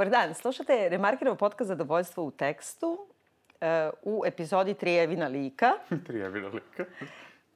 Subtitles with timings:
[0.00, 3.66] Dobar dan, slušate Remarkirov podcast Zadovoljstvo u tekstu uh,
[4.02, 5.72] u epizodi Trijevina lika.
[6.06, 6.84] Trijevina lika.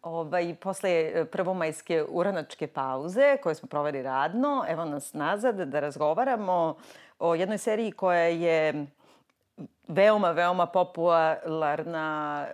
[0.03, 6.77] Ovaj, posle prvomajske uranačke pauze koje smo proveli radno, evo nas nazad da razgovaramo
[7.19, 8.87] o jednoj seriji koja je
[9.89, 12.47] veoma, veoma popularna,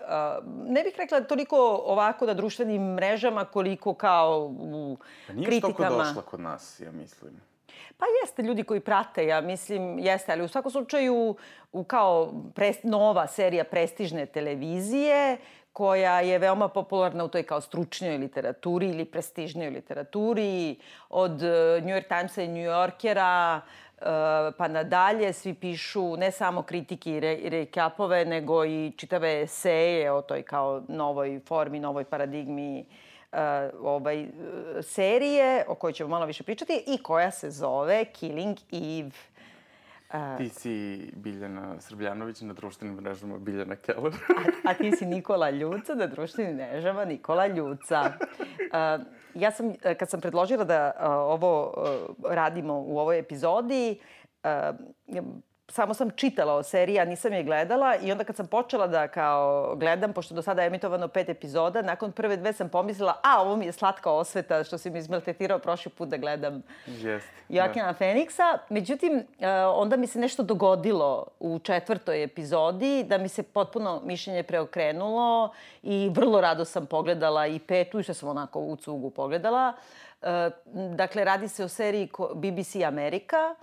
[0.67, 5.89] ne bih rekla toliko ovako na društvenim mrežama koliko kao u pa kritikama.
[5.89, 7.50] Nije što došla kod nas, ja mislim.
[7.97, 11.37] Pa jeste ljudi koji prate, ja mislim, jeste, ali u svakom slučaju
[11.73, 15.37] u kao pres, nova serija prestižne televizije
[15.73, 20.77] koja je veoma popularna u toj kao stručnjoj literaturi ili prestižnoj literaturi,
[21.09, 24.03] od e, New York Timesa i New Yorkera, e,
[24.59, 30.23] pa nadalje svi pišu ne samo kritike i, re, rekapove, nego i čitave eseje o
[30.23, 33.10] toj kao novoj formi, novoj paradigmi uh,
[33.83, 34.27] ovaj,
[34.83, 39.11] serije o kojoj ćemo malo više pričati i koja se zove Killing Eve.
[40.15, 44.13] Uh, ti si Biljana Srbljanović na društvenim mrežama Biljana Keller.
[44.67, 48.13] a, a ti si Nikola Ljuca na društvenim mrežama Nikola Ljuca.
[48.41, 53.99] Uh, ja sam, kad sam predložila da uh, ovo uh, radimo u ovoj epizodi,
[54.45, 55.21] uh,
[55.71, 59.09] samo sam čitala o seriji, a nisam je gledala i onda kad sam počela da
[59.09, 63.43] kao gledam, pošto do sada je emitovano pet epizoda, nakon prve dve sam pomislila, a
[63.43, 67.87] ovo mi je slatka osveta što si mi izmaltetirao prošli put da gledam yes, Joakina
[67.87, 67.95] da.
[67.95, 68.59] Feniksa.
[68.69, 74.43] Međutim, e, onda mi se nešto dogodilo u četvrtoj epizodi, da mi se potpuno mišljenje
[74.43, 75.53] preokrenulo
[75.83, 79.73] i vrlo rado sam pogledala i petu, i što sam onako u cugu pogledala.
[80.23, 80.51] E,
[80.95, 83.55] dakle, radi se o seriji BBC Amerika,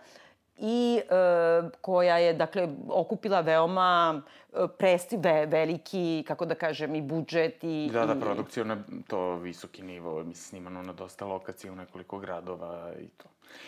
[0.58, 4.22] i e, koja je dakle okupila veoma
[4.54, 9.36] e, presti ve, veliki kako da kažem i budžet i Da, da, produkcija na to
[9.36, 13.26] visoki nivo, mislim snimano na dosta lokacija u nekoliko gradova i to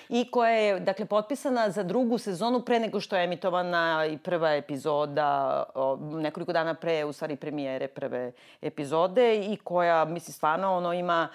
[0.10, 4.56] i koja je, dakle, potpisana za drugu sezonu pre nego što je emitovana i prva
[4.56, 5.64] epizoda,
[6.00, 8.32] nekoliko dana pre, u stvari, premijere prve
[8.62, 11.30] epizode i koja, misli, stvarno, ono, ima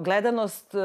[0.00, 0.78] gledanost, e,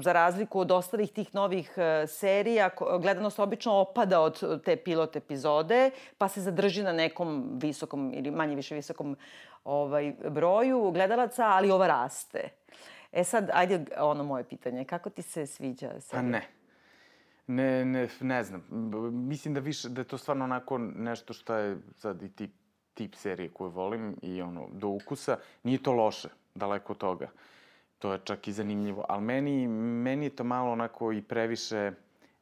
[0.00, 5.90] za razliku od ostalih tih novih e, serija, gledanost obično opada od te pilot epizode,
[6.18, 9.16] pa se zadrži na nekom visokom ili manje više visokom
[9.64, 12.63] ovaj, broju gledalaca, ali ova raste.
[13.14, 14.84] E sad, ajde ono moje pitanje.
[14.84, 16.22] Kako ti se sviđa serija?
[16.22, 16.48] Pa ne.
[17.46, 18.64] Ne, ne, ne znam.
[19.12, 22.50] Mislim da više, da je to stvarno onako nešto što je sad i tip,
[22.94, 25.36] tip serije koju volim i ono, do ukusa.
[25.62, 27.28] Nije to loše, daleko od toga.
[27.98, 29.04] To je čak i zanimljivo.
[29.08, 31.92] Ali meni, meni je to malo onako i previše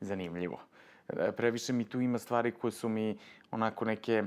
[0.00, 0.60] zanimljivo.
[1.08, 3.18] E, previše mi tu ima stvari koje su mi
[3.50, 4.24] onako neke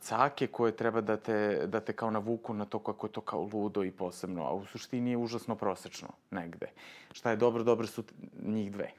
[0.00, 3.48] cake koje treba da te, da te kao navuku na to kako je to kao
[3.52, 6.66] ludo i posebno, a u suštini je užasno prosečno negde.
[7.12, 8.04] Šta je dobro, dobre su
[8.42, 8.90] njih dve.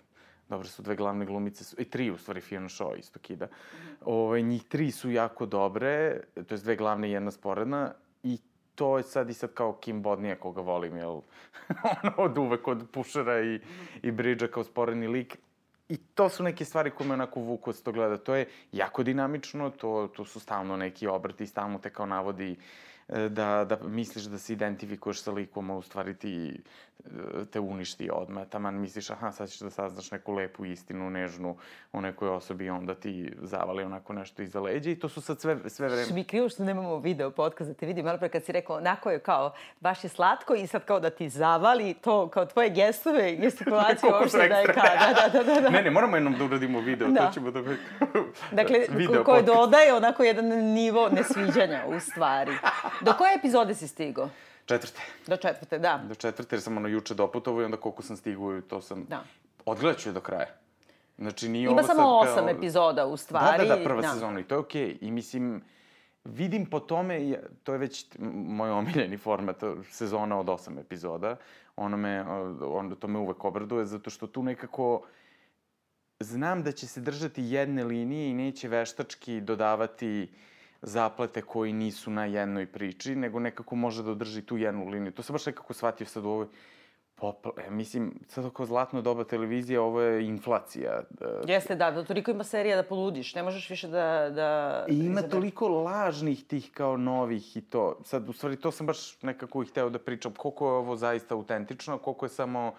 [0.49, 3.45] Dobre su dve glavne glumice, i tri u stvari Fiona Shaw isto kida.
[3.45, 3.95] -hmm.
[4.05, 8.37] Ove, ovaj, njih tri su jako dobre, to je dve glavne i jedna sporedna, i
[8.75, 11.21] to je sad i sad kao Kim Bodnija koga volim, jel?
[12.03, 13.59] ono od uvek od Pušera i,
[14.01, 15.37] i Bridgea kao sporedni lik,
[15.89, 18.17] I to su neke stvari koje me onako vuku da to gleda.
[18.17, 22.55] To je jako dinamično, to, to su stalno neki obrti, stalno te kao navodi
[23.09, 26.61] da, da misliš da se identifikuješ sa likom, a u stvari ti
[27.05, 27.09] e,
[27.51, 28.47] te uništi odmah.
[28.47, 31.57] Taman misliš, aha, sad ćeš da saznaš neku lepu istinu, nežnu
[31.93, 35.39] o nekoj osobi i onda ti zavali onako nešto iza leđa i to su sad
[35.39, 36.05] sve, sve vreme.
[36.05, 38.75] Što mi krivo što nemamo video podcast da te vidim, malo pre kad si rekao,
[38.75, 42.69] onako je kao, baš je slatko i sad kao da ti zavali to, kao tvoje
[42.69, 45.69] gestove, gestikulacije uopšte da je kao, da, da, da, da, da.
[45.69, 47.25] Ne, ne, moramo jednom da uradimo video, da.
[47.27, 47.61] to ćemo da...
[48.51, 52.51] dakle, video koje dodaje onako jedan nivo nesviđanja u stvari.
[53.01, 54.29] Do koje epizode si stigao?
[54.65, 55.01] Četvrte.
[55.27, 56.03] Do četvrte, da.
[56.07, 59.05] Do četvrte, jer sam ono juče doputovao i onda koliko sam stigao i to sam...
[59.09, 59.23] Da.
[59.65, 60.47] Odgledat ću je do kraja.
[61.17, 62.49] Znači, nije Ima samo osam kao...
[62.49, 63.67] epizoda, u stvari.
[63.67, 64.07] Da, da, da, prva da.
[64.07, 64.87] sezona i to je okej.
[64.87, 64.97] Okay.
[65.01, 65.61] I mislim,
[66.23, 68.05] vidim po tome, to je već
[68.47, 71.35] moj omiljeni format, sezona od osam epizoda.
[71.75, 72.21] Ono me,
[72.61, 75.01] ono, to me uvek obraduje, zato što tu nekako
[76.19, 80.37] znam da će se držati jedne linije i neće veštački dodavati uh,
[80.81, 85.11] zaplete koji nisu na jednoj priči, nego nekako može da održi tu jednu liniju.
[85.11, 86.47] To sam baš nekako shvatio sad u ovoj
[87.15, 87.51] popla...
[87.67, 91.01] E, mislim, sad oko zlatno doba televizije, ovo je inflacija.
[91.09, 91.53] Da...
[91.53, 94.29] Jeste, da, da toliko ima serija da poludiš, ne možeš više da...
[94.29, 95.29] da I ima da...
[95.29, 97.97] toliko lažnih tih kao novih i to.
[98.03, 101.35] Sad, u stvari, to sam baš nekako i hteo da pričam, koliko je ovo zaista
[101.35, 102.73] autentično, koliko je samo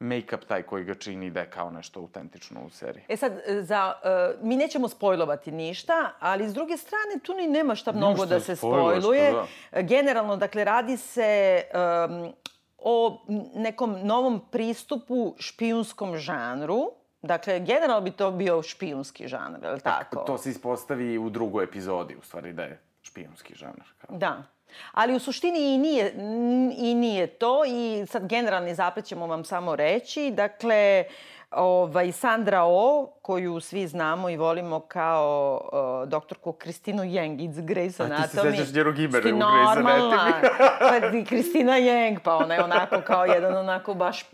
[0.00, 3.04] make-up taj koji ga čini da je kao nešto autentično u seriji.
[3.08, 7.74] E sad, za, uh, mi nećemo spojlovati ništa, ali s druge strane tu ni nema
[7.74, 9.32] šta mnogo da se spojluje.
[9.32, 9.82] Da.
[9.82, 11.62] Generalno, dakle, radi se
[12.08, 12.32] um,
[12.78, 13.24] o
[13.54, 16.92] nekom novom pristupu špijunskom žanru
[17.22, 20.24] Dakle, generalno bi to bio špijunski žanr, je li tako?
[20.26, 23.82] To se ispostavi u drugoj epizodi, u stvari, da je špijunski žanr.
[23.98, 24.18] Kao.
[24.18, 24.42] Da.
[24.92, 26.12] Ali u suštini i nije,
[26.76, 30.30] i nije to i sad generalni zaplet ćemo vam samo reći.
[30.30, 31.04] Dakle,
[31.50, 35.60] ovaj, Sandra O, koju svi znamo i volimo kao
[36.02, 38.24] uh, doktorku Kristinu Yang iz Grey's Anatomy.
[38.24, 40.40] A ti se sećaš njenog imena u Grey's Anatomy?
[41.22, 44.24] pa Kristina Yang, pa ona je onako kao jedan onako baš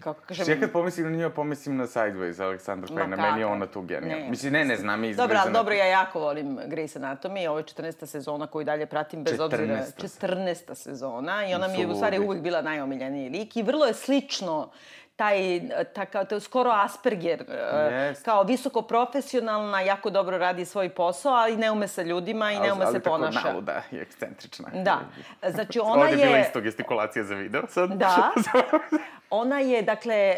[0.00, 0.50] kako kažem...
[0.50, 4.30] Ja kad pomislim na nju, pomislim na Sideways, Aleksandra Pajna, meni je ona tu genijalna.
[4.30, 7.64] Mislim, ne, ne znam iz Dobro, ali dobro, ja jako volim Grey's Anatomy, ovo je
[7.64, 8.06] 14.
[8.06, 9.44] sezona koju dalje pratim bez 14.
[9.44, 9.84] obzira...
[9.96, 10.74] 14.
[10.74, 11.46] sezona.
[11.46, 14.70] I ona mi je u stvari uvijek bila najomiljeniji lik i vrlo je slično
[15.18, 15.60] taj,
[15.94, 18.24] takav, to je skoro Asperger, yes.
[18.24, 22.72] kao visoko profesionalna, jako dobro radi svoj posao, ali ne ume sa ljudima i ne
[22.72, 23.26] ume ali, se ponaša.
[23.26, 24.68] Ali tako naluda i ekscentrična.
[24.74, 24.98] Da.
[25.54, 26.10] Znači ona je...
[26.10, 27.90] Ovdje je bila isto gestikulacija za video sad.
[27.90, 28.32] Da.
[29.30, 30.36] Ona je, dakle,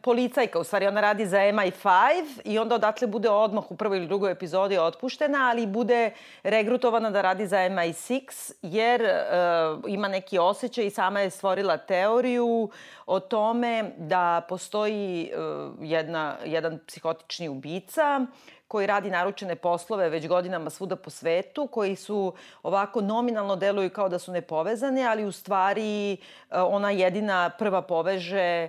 [0.00, 4.06] policajka, u stvari ona radi za MI5 i onda odatle bude odmah u prvoj ili
[4.06, 6.10] drugoj epizodi otpuštena, ali bude
[6.42, 12.70] regrutovana da radi za MI6 jer uh, ima neki osjećaj i sama je stvorila teoriju
[13.06, 18.26] o tome da postoji uh, jedna, jedan psihotični ubica
[18.68, 24.08] koji radi naručene poslove već godinama svuda po svetu, koji su ovako nominalno deluju kao
[24.08, 26.16] da su nepovezane, ali u stvari
[26.50, 28.68] ona jedina prva poveže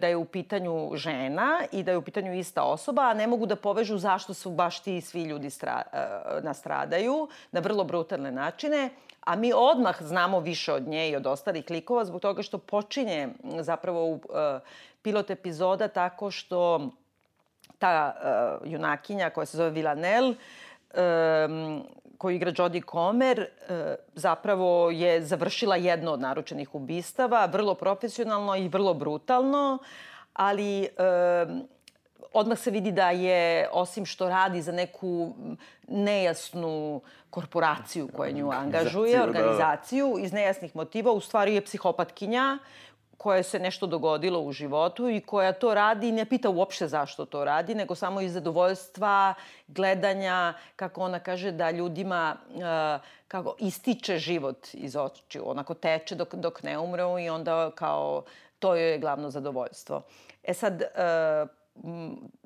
[0.00, 3.46] da je u pitanju žena i da je u pitanju ista osoba, a ne mogu
[3.46, 5.98] da povežu zašto su baš ti svi ljudi stra, e,
[6.42, 8.90] nastradaju na vrlo brutalne načine.
[9.20, 13.28] A mi odmah znamo više od nje i od ostalih klikova zbog toga što počinje
[13.60, 14.20] zapravo u uh,
[15.02, 16.90] pilot epizoda tako što
[17.78, 18.14] ta
[18.62, 20.34] uh, junakinja koja se zove Villanelle
[22.18, 23.48] koju igra Jodie Comer, e,
[24.14, 29.78] zapravo je završila jedno od naručenih ubistava, vrlo profesionalno i vrlo brutalno,
[30.32, 30.88] ali e,
[32.32, 35.34] odmah se vidi da je, osim što radi za neku
[35.88, 42.58] nejasnu korporaciju koja nju angažuje, organizaciju, iz nejasnih motiva, u stvari je psihopatkinja
[43.16, 47.24] koja se nešto dogodilo u životu i koja to radi i ne pita uopšte zašto
[47.24, 49.34] to radi, nego samo iz zadovoljstva
[49.66, 52.62] gledanja, kako ona kaže, da ljudima uh,
[53.28, 58.24] kako ističe život iz očiju, onako teče dok, dok ne umre i onda kao
[58.58, 60.02] to je glavno zadovoljstvo.
[60.42, 61.48] E sad, uh,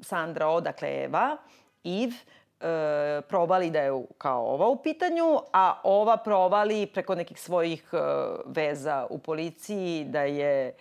[0.01, 1.37] Sandra O, dakle Eva,
[1.85, 2.17] Eve,
[2.61, 7.97] e, probali da je kao ova u pitanju, a ova probali preko nekih svojih e,
[8.47, 10.73] veza u policiji da je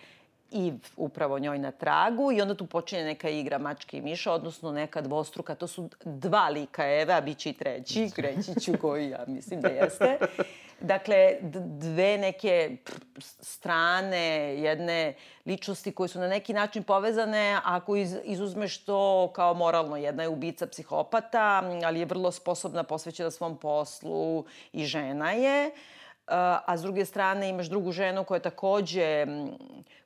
[0.50, 4.72] i upravo njoj na tragu i onda tu počinje neka igra mačke i miša, odnosno
[4.72, 5.54] neka dvostruka.
[5.54, 9.60] To su dva lika Eve, a bit će i treći, kreći ću koji ja mislim
[9.60, 10.18] da jeste.
[10.80, 11.36] Dakle,
[11.78, 12.76] dve neke
[13.40, 14.26] strane
[14.60, 15.14] jedne
[15.46, 19.96] ličnosti koje su na neki način povezane, ako iz, izuzmeš to kao moralno.
[19.96, 25.70] Jedna je ubica psihopata, ali je vrlo sposobna, posvećena svom poslu i žena je.
[26.66, 29.26] A s druge strane imaš drugu ženu koja je takođe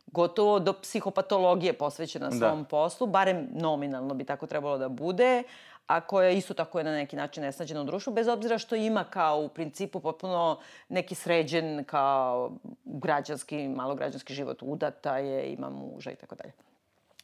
[0.07, 2.37] gotovo do psihopatologije posvećena da.
[2.37, 2.69] svom da.
[2.69, 5.43] poslu, barem nominalno bi tako trebalo da bude,
[5.87, 9.05] a koja isto tako je na neki način nesnađena u društvu, bez obzira što ima
[9.05, 12.53] kao u principu potpuno neki sređen kao
[12.85, 16.53] građanski, malo građanski život, udata je, ima muža i tako dalje.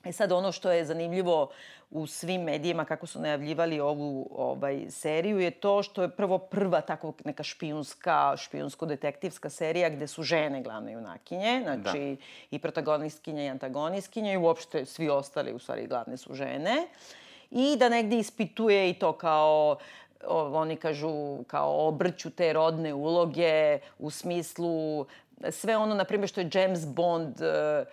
[0.05, 1.51] E sad ono što je zanimljivo
[1.91, 6.81] u svim medijima kako su najavljivali ovu ovaj, seriju je to što je prvo prva
[6.81, 12.25] tako neka špijunska, špijunsko-detektivska serija gde su žene glavne junakinje, znači da.
[12.51, 16.87] i protagonistkinja i antagonistkinja i uopšte svi ostali u stvari glavne su žene.
[17.51, 19.77] I da negde ispituje i to kao
[20.53, 25.07] oni kažu kao obrću te rodne uloge u smislu
[25.51, 27.87] sve ono, na primjer, što je James Bond uh,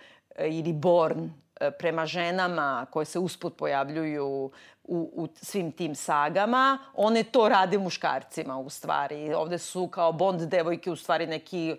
[0.48, 1.30] ili Born
[1.78, 4.50] prema ženama koje se usput pojavljuju
[4.84, 9.34] u, u svim tim sagama, one to rade muškarcima u stvari.
[9.34, 11.76] Ovde su kao Bond devojke u stvari neki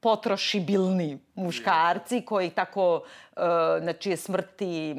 [0.00, 3.02] potrošibilni muškarci koji tako
[3.80, 4.96] na čije smrti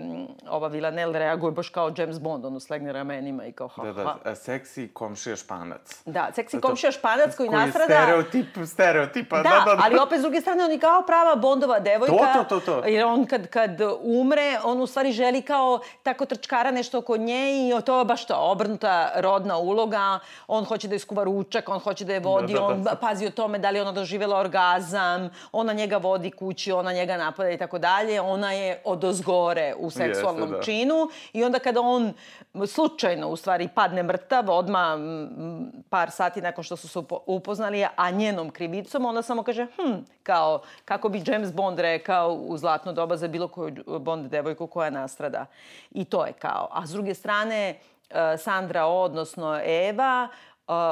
[0.49, 4.17] ova Villanelle reaguje baš kao James Bond, ono slegne ramenima i kao ha, da, da,
[4.23, 6.01] a seksi komšija španac.
[6.05, 7.87] Da, seksi komšija španac koji, koji nastrada...
[7.87, 9.37] Koji je stereotip, stereotipa.
[9.37, 9.81] Da, da, da, da.
[9.83, 12.15] ali opet s druge strane on je kao prava Bondova devojka.
[12.15, 12.87] To, to, to, to.
[12.87, 17.69] Jer on kad, kad umre, on u stvari želi kao tako trčkara nešto oko nje
[17.69, 20.19] i to je baš to, obrnuta rodna uloga.
[20.47, 22.91] On hoće da iskuva ručak, on hoće da je vodi, da, da, da.
[22.91, 27.17] on pazi o tome da li ona doživela orgazam, ona njega vodi kući, ona njega
[27.17, 30.63] napada i tako dalje ona je odozgore u seksualnom Jeste, da.
[30.63, 32.13] činu i onda kada on
[32.67, 34.97] slučajno u stvari padne mrtav odma
[35.89, 39.93] par sati nakon što su se upo- upoznali, a njenom krivicom, ona samo kaže, hm,
[40.23, 44.89] kao, kako bi James Bond rekao u zlatno doba za bilo koju Bond devojku koja
[44.89, 45.45] nastrada.
[45.91, 46.67] I to je kao.
[46.71, 47.79] A s druge strane,
[48.09, 50.27] e, Sandra, odnosno Eva,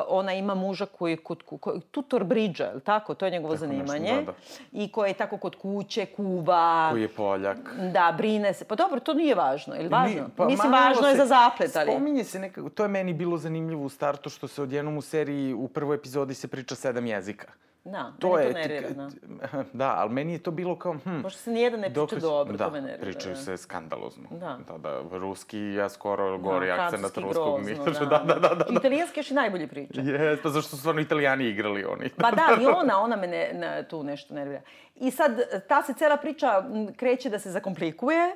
[0.08, 3.14] ona ima muža koji je kod, koji, tutor bridža, je tako?
[3.14, 4.16] To je njegovo Tako nešto, zanimanje.
[4.16, 4.34] da, da.
[4.74, 6.88] I koji je tako kod kuće, kuva.
[6.92, 7.58] Koji je Poljak.
[7.94, 8.66] Da, brine se.
[8.66, 9.76] Pa dobro, to nije važno.
[9.76, 10.10] Je li važno?
[10.10, 11.92] Nije, pa Mislim, važno je se- za zaplet, ali...
[11.92, 15.54] Spominje se nekako, to je meni bilo zanimljivo u startu, što se odjednom u seriji,
[15.54, 17.48] u prvoj epizodi se priča sedam jezika.
[17.86, 18.48] Da, To je...
[18.48, 19.10] to nervira, da.
[19.74, 21.10] Da, ali meni je to bilo kao, hm...
[21.10, 23.02] Možda se nijedan ne priča dobro, da, to me nervira.
[23.12, 23.42] pričaju da.
[23.42, 24.24] se skandalozno.
[24.32, 24.60] Da.
[24.68, 28.06] Da, da, ruski, ja skoro gori akcent na francuski ruskog miraža.
[28.14, 28.56] Da, da, da, da.
[28.56, 28.66] da.
[28.80, 30.02] Italijanski još i najbolje priča.
[30.02, 32.10] Jes, pa zašto su stvarno italijani igrali oni?
[32.10, 34.62] Pa da, i ona, ona me ne, ne, tu nešto nervira.
[34.96, 35.32] I sad,
[35.68, 36.64] ta se cela priča
[36.98, 38.20] kreće da se zakomplikuje.
[38.20, 38.36] E,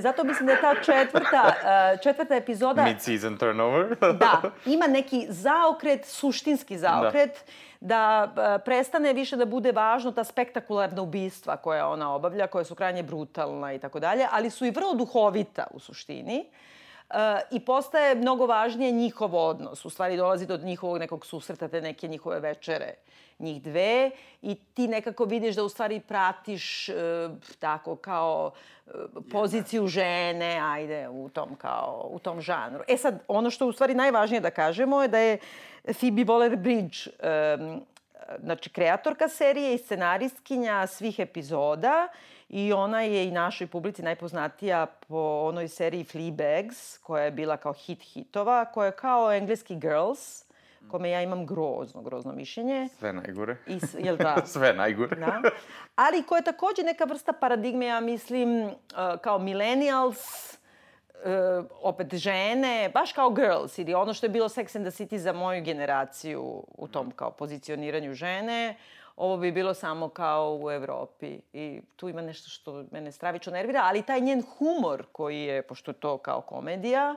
[0.00, 2.82] Zato mislim da je ta četvrta, e, četvrta epizoda...
[2.82, 3.96] Mid-season turnover.
[4.18, 7.44] Da, ima neki zaokret, suštinski zaokret,
[7.80, 12.74] da, e, prestane više da bude važno ta spektakularna ubistva koja ona obavlja, koja su
[12.74, 16.46] krajnje brutalna i tako dalje, ali su i vrlo duhovita u suštini.
[17.10, 19.84] E, I postaje mnogo važnije njihov odnos.
[19.84, 22.94] U stvari dolazi do njihovog nekog susreta, te neke njihove večere
[23.38, 24.10] njih dve
[24.42, 26.94] i ti nekako vidiš da u stvari pratiš e,
[27.58, 28.50] tako kao
[28.86, 28.90] e,
[29.32, 32.84] poziciju žene, ajde, u tom kao, u tom žanru.
[32.88, 35.38] E sad, ono što u stvari najvažnije da kažemo je da je
[35.84, 37.80] Phoebe Waller-Bridge em,
[38.42, 42.08] znači kreatorka serije i scenaristkinja svih epizoda
[42.48, 47.72] i ona je i našoj publici najpoznatija po onoj seriji Fleabags, koja je bila kao
[47.72, 50.47] hit hitova, koja je kao engleski Girls,
[50.88, 52.88] kome ja imam grozno, grozno mišljenje.
[52.98, 53.56] Sve najgore.
[53.66, 54.36] I, jel da?
[54.46, 55.16] Sve najgore.
[55.16, 55.42] Da.
[55.94, 58.72] Ali koja je takođe neka vrsta paradigme, ja mislim, uh,
[59.20, 60.18] kao millennials,
[61.24, 65.16] uh, opet žene, baš kao girls, ili ono što je bilo Sex and the City
[65.16, 68.76] za moju generaciju u tom kao pozicioniranju žene,
[69.16, 71.40] ovo bi bilo samo kao u Evropi.
[71.52, 75.90] I tu ima nešto što mene stravično nervira, ali taj njen humor koji je, pošto
[75.90, 77.16] je to kao komedija,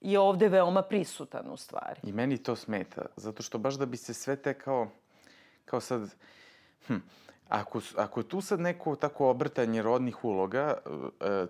[0.00, 2.00] je ovde veoma prisutan u stvari.
[2.02, 4.88] I meni to smeta, zato što baš da bi se sve te kao,
[5.64, 6.14] kao sad,
[6.86, 6.96] hm,
[7.48, 10.78] ako, ako je tu sad neko tako obrtanje rodnih uloga,
[11.20, 11.46] e,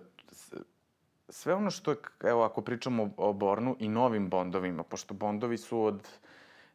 [1.29, 5.83] sve ono što evo ako pričamo o, o Bornu i novim Bondovima, pošto Bondovi su
[5.83, 6.07] od,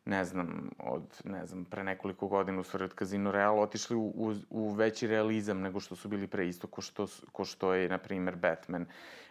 [0.07, 4.13] ne znam, od, ne znam, pre nekoliko godina u stvari od Casino Real otišli u,
[4.15, 7.89] u, u veći realizam nego što su bili pre isto, ko što, ko što je,
[7.89, 8.87] na primer, Batman.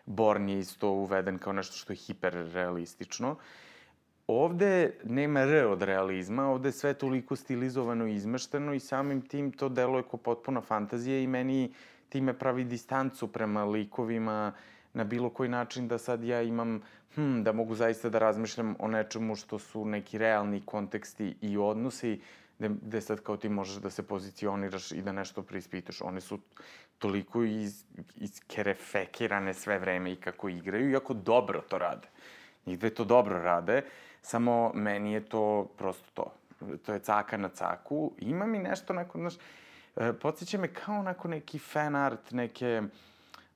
[0.05, 3.35] Born je isto uveden kao nešto što je hiperrealistično.
[4.27, 9.51] Ovde nema R od realizma, ovde je sve toliko stilizovano i izmešteno i samim tim
[9.51, 11.73] to deluje kao potpuna fantazija i meni
[12.09, 14.53] time pravi distancu prema likovima
[14.95, 16.81] na bilo koji način da sad ja imam,
[17.15, 22.21] hm, da mogu zaista da razmišljam o nečemu što su neki realni konteksti i odnosi,
[22.59, 26.01] gde, gde sad kao ti možeš da se pozicioniraš i da nešto preispitaš.
[26.01, 26.39] One su
[26.97, 27.83] toliko iz,
[28.15, 32.07] iskerefekirane sve vreme i kako igraju, iako dobro to rade.
[32.65, 33.81] Njih dve to dobro rade,
[34.21, 36.33] samo meni je to prosto to.
[36.85, 38.11] To je caka na caku.
[38.17, 39.35] Ima mi nešto onako, znaš,
[39.95, 42.81] e, podsjeća me kao onako neki fan art, neke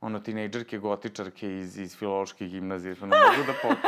[0.02, 3.76] ono, tinejdžerke, gotičarke iz, iz filološke gimnazije, ne mogu da po...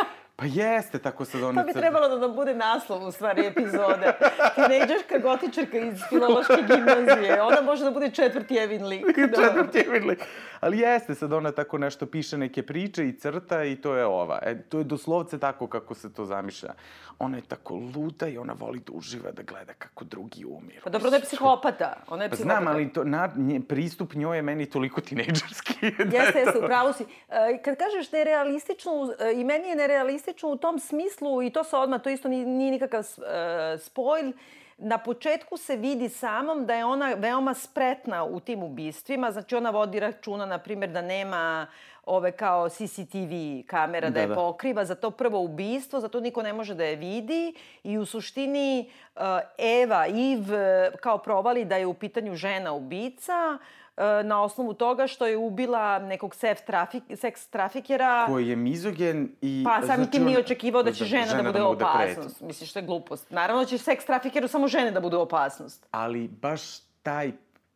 [0.41, 1.62] Pa jeste, tako sad one...
[1.62, 4.13] To bi trebalo da nam bude naslov u stvari epizode.
[4.56, 7.41] Tinejdžerka gotičarka iz filološke gimnazije.
[7.41, 9.18] Ona može da bude četvrti Evin lik.
[9.18, 9.38] Da.
[9.44, 10.18] Četvrti je vidli.
[10.62, 14.39] Ali jeste, sad ona tako nešto piše neke priče i crta i to je ova.
[14.41, 16.74] E, to je doslovce tako kako se to zamišlja.
[17.20, 20.82] Ona je tako luda i ona voli da uživa, da gleda kako drugi umiru.
[20.84, 21.94] Pa dobro, ona je psihopata.
[22.08, 22.62] Ona je Pa psihopata.
[22.62, 25.74] znam, ali to, na, nje, pristup njoj je meni toliko tinejdžerski.
[26.12, 27.06] da je Jeste, jeste, upravo si.
[27.30, 31.75] E, kad kažeš nerealistično, e, i meni je nerealistično u tom smislu, i to se
[31.75, 34.32] odmah, to isto nije, nije nikakav e, spojl,
[34.81, 39.31] na početku se vidi samom da je ona veoma spretna u tim ubistvima.
[39.31, 41.67] Znači, ona vodi računa, na primjer, da nema
[42.05, 43.33] ove kao CCTV
[43.67, 44.35] kamera da, Da, je da.
[44.35, 48.89] pokriva za to prvo ubistvo, zato niko ne može da je vidi i u suštini
[49.15, 49.21] uh,
[49.57, 53.80] Eva, Iv, uh, kao provali da je u pitanju žena ubica, uh,
[54.24, 59.63] na osnovu toga što je ubila nekog seks, trafik, seks trafikera, Koji je mizogen i...
[59.65, 61.74] pa samim tim on- nije očekivao da će žena, da bude preti.
[62.12, 62.41] opasnost.
[62.41, 63.31] Misliš, što je glupost.
[63.31, 65.86] Naravno da će seks trafikeru samo žene da budu opasnost.
[65.91, 66.62] ali baš
[67.03, 67.31] taj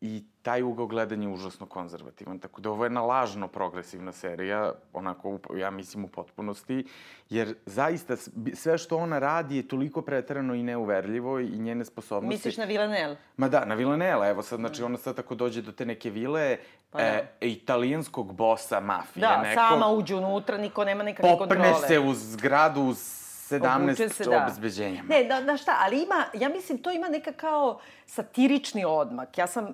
[0.05, 2.39] i taj ugao gledanja je užasno konzervativan.
[2.39, 6.85] Tako da ovo je jedna lažno progresivna serija, onako, ja mislim, u potpunosti,
[7.29, 8.15] jer zaista
[8.53, 12.35] sve što ona radi je toliko pretarano i neuverljivo i njene sposobnosti...
[12.35, 13.17] Misliš na Villanelle?
[13.38, 16.57] Ma da, na Villanelle, evo sad, znači ona sad tako dođe do te neke vile,
[16.89, 17.47] pa, e, da.
[17.47, 19.21] italijanskog bosa mafije.
[19.21, 21.71] Da, nekog, sama uđe unutra, niko nema nikakve kontrole.
[21.71, 24.42] Popne se u zgradu, uz 17 se, da.
[24.44, 25.04] obezbeđenja.
[25.10, 29.38] Ne, da, da šta, ali ima, ja mislim, to ima neka kao satirični odmak.
[29.38, 29.72] Ja sam, uh,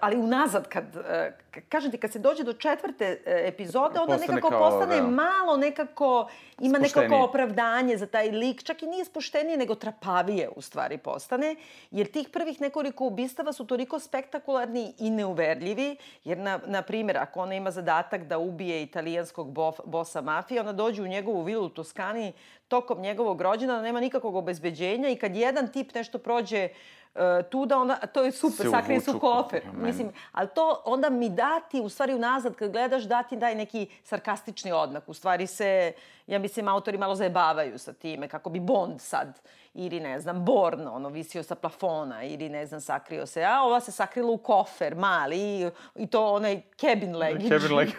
[0.00, 4.34] ali unazad, kad, uh, kažem ti, kad se dođe do četvrte uh, epizode, onda postane
[4.34, 5.06] nekako kao, postane da.
[5.06, 6.28] malo nekako,
[6.60, 7.08] ima Spuštenije.
[7.08, 8.62] nekako opravdanje za taj lik.
[8.62, 11.56] Čak i nije spuštenije, nego trapavije u stvari postane.
[11.90, 15.96] Jer tih prvih nekoliko ubistava su toliko spektakularni i neuverljivi.
[16.24, 20.72] Jer, na, na primjer, ako ona ima zadatak da ubije italijanskog bof, bosa mafije, ona
[20.72, 22.32] dođe u njegovu vilu u Toskani
[22.68, 26.68] tokom njegovog rođena, nema nikakvog obezbeđenja i kad jedan tip nešto prođe
[27.14, 29.62] uh, tu da onda, to je super, sakrije su kofer.
[29.72, 34.72] Mislim, ali to onda mi dati, u stvari unazad kad gledaš, dati daj neki sarkastični
[34.72, 35.08] odmak.
[35.08, 35.92] U stvari se,
[36.26, 39.40] ja mislim, autori malo zajebavaju sa time, kako bi Bond sad,
[39.74, 43.80] ili ne znam, Born, ono, visio sa plafona, ili ne znam, sakrio se, a ova
[43.80, 47.48] se sakrila u kofer, mali, i, i to onaj cabin luggage.
[47.48, 47.96] Cabin luggage.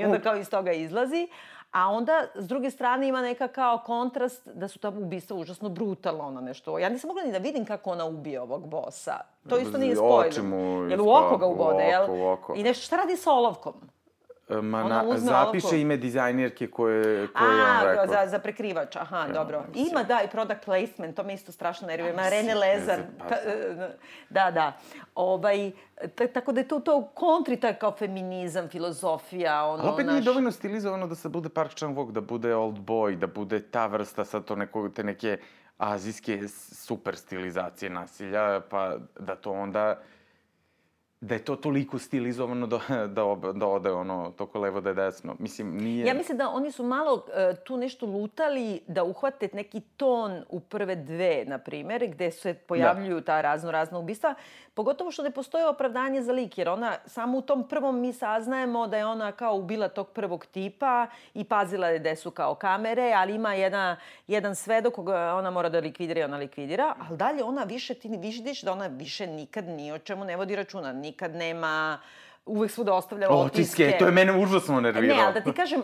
[0.00, 1.28] I onda kao iz toga izlazi.
[1.70, 6.26] A onda, s druge strane, ima neka kao kontrast da su ta ubistva užasno brutalno,
[6.26, 6.78] ono nešto.
[6.78, 9.20] Ja nisam mogla ni da vidim kako ona ubije ovog bosa.
[9.48, 9.96] To isto nije.
[10.00, 10.56] Oči mu
[10.90, 12.06] Jel u oko ga ubode, jel?
[12.10, 12.54] U oko.
[12.56, 13.74] I nešto, šta radi sa olovkom?
[14.62, 15.80] Ma, na, zapiše olovku.
[15.80, 18.06] ime dizajnerke koje, koje je on rekao.
[18.06, 19.64] za, za prekrivač, aha, ja, dobro.
[19.74, 22.12] Ima, da, i product placement, to me isto strašno nervira.
[22.12, 23.00] Ima Rene Lezar.
[23.18, 23.36] Pa.
[24.30, 24.72] Da, da.
[25.14, 25.70] Ovaj,
[26.34, 30.12] tako da je to, to kontri taj kao feminizam, filozofija, ono, Ali opet naš...
[30.12, 33.86] nije dovoljno stilizovano da se bude Park Chan-wook, da bude Old Boy, da bude ta
[33.86, 35.38] vrsta sad to neko, te neke
[35.78, 40.00] azijske super stilizacije nasilja, pa da to onda
[41.20, 44.94] da je to toliko stilizovano da, da, ob, da ode ono, toko levo da je
[44.94, 45.36] desno.
[45.38, 46.06] Mislim, nije...
[46.06, 50.60] Ja mislim da oni su malo uh, tu nešto lutali da uhvate neki ton u
[50.60, 53.24] prve dve, na primer, gde se pojavljuju da.
[53.24, 54.34] ta razno razna ubistva.
[54.74, 58.86] Pogotovo što ne postoje opravdanje za lik, jer ona, samo u tom prvom mi saznajemo
[58.86, 63.12] da je ona kao ubila tog prvog tipa i pazila je gde su kao kamere,
[63.16, 67.44] ali ima jedna, jedan svedok koga ona mora da likvidira i ona likvidira, ali dalje
[67.44, 71.34] ona više, ti vidiš da ona više nikad ni o čemu ne vodi računa, nikad
[71.34, 71.98] nema
[72.46, 73.84] uvek svuda ostavlja otiske.
[73.84, 75.20] Otiske, to je mene užasno nerviralo.
[75.20, 75.82] Ne, ali da ti kažem,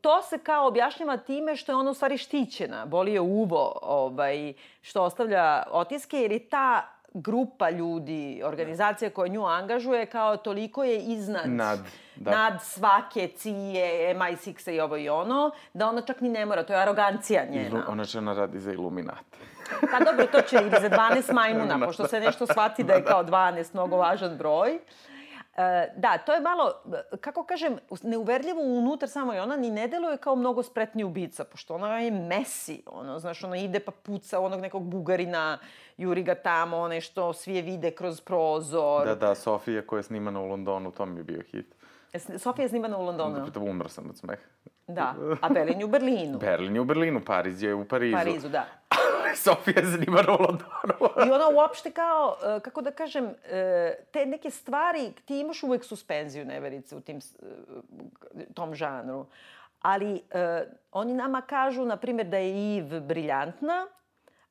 [0.00, 2.86] to se kao objašnjava time što je ona u stvari štićena.
[2.86, 4.52] Boli je uvo ovaj,
[4.82, 10.98] što ostavlja otiske, jer je ta grupa ljudi, organizacija koja nju angažuje, kao toliko je
[10.98, 11.50] iznad...
[11.50, 11.78] Nad,
[12.16, 12.30] da.
[12.30, 16.72] nad svake cije, MI6 i ovo i ono, da ona čak ni ne mora, to
[16.72, 17.84] je arogancija njena.
[17.88, 19.38] Ona žena radi za Illuminati.
[19.90, 23.24] pa dobro, to će ili za 12 majmuna, pošto se nešto shvati da je kao
[23.24, 24.74] 12 mnogo važan broj.
[24.74, 24.78] E,
[25.96, 26.72] da, to je malo,
[27.20, 31.74] kako kažem, neuverljivo unutar samo i ona ni ne deluje kao mnogo spretni ubica, pošto
[31.74, 35.58] ona je mesi, ono, znaš, ona ide pa puca onog nekog bugarina,
[35.96, 39.06] juri ga tamo, nešto, svi je vide kroz prozor.
[39.06, 41.74] Da, da, Sofija koja je snimana u Londonu, to mi je bio hit.
[42.38, 43.50] Sofija je snimana u Londonu?
[43.50, 44.42] Da, umr sam od smeha.
[44.86, 46.38] Da, a Berlin je u Berlinu.
[46.38, 48.16] Berlin je u Berlinu, Pariz je u Parizu.
[48.16, 48.66] Parizu, da.
[49.44, 51.26] Sofija je u Londonu.
[51.26, 55.84] I ona uopšte kao, e, kako da kažem, e, te neke stvari, ti imaš uvek
[55.84, 59.26] suspenziju neverice u tim, e, tom žanru.
[59.80, 60.22] Ali
[60.92, 63.86] oni nama kažu, na primjer, da je Iv briljantna,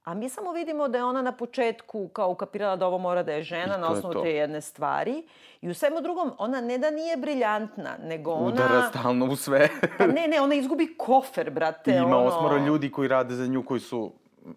[0.04, 3.32] A mi samo vidimo da je ona na početku kao ukapirala da ovo mora da
[3.32, 5.24] je žena na osnovu te jedne stvari.
[5.62, 8.48] I u svemu drugom, ona ne da nije briljantna, nego ona...
[8.48, 9.70] Udara stalno u sve.
[9.98, 11.91] pa ne, ne, ona izgubi kofer, brate.
[11.91, 12.26] I ima ono...
[12.26, 14.12] osmoro ljudi koji rade za nju, koji su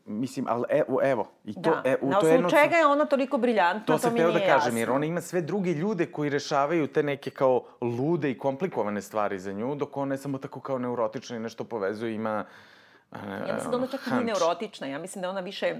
[0.05, 1.31] Mislim, ali evo, evo.
[1.45, 1.83] I to, da.
[1.85, 2.51] e, u, na osnovu jedno...
[2.51, 4.79] čega je ona toliko briljantna, to, to mi nije da kažem, jasno.
[4.79, 9.39] jer ona ima sve druge ljude koji rešavaju te neke kao lude i komplikovane stvari
[9.39, 12.45] za nju, dok ona je samo tako kao neurotična i nešto povezuje, ima
[13.15, 15.77] Ja mislim da ona čak nije neurotična, ja mislim da ona više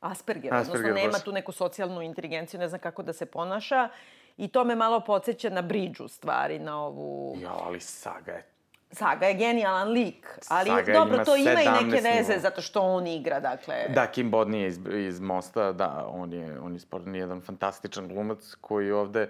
[0.00, 3.88] Asperger, Asperger odnosno nema tu neku socijalnu inteligenciju, ne zna kako da se ponaša.
[4.36, 7.36] I to me malo podsjeća na Bridge, u stvari, na ovu...
[7.40, 8.51] Jo, ali Saga je
[8.92, 13.06] Saga je genijalan lik, ali Saga dobro, to ima i neke veze zato što on
[13.06, 13.74] igra, dakle...
[13.94, 14.78] Da, Kim Bodni je iz,
[15.08, 19.28] iz Mosta, da, on je, on je sporni jedan fantastičan glumac koji ovde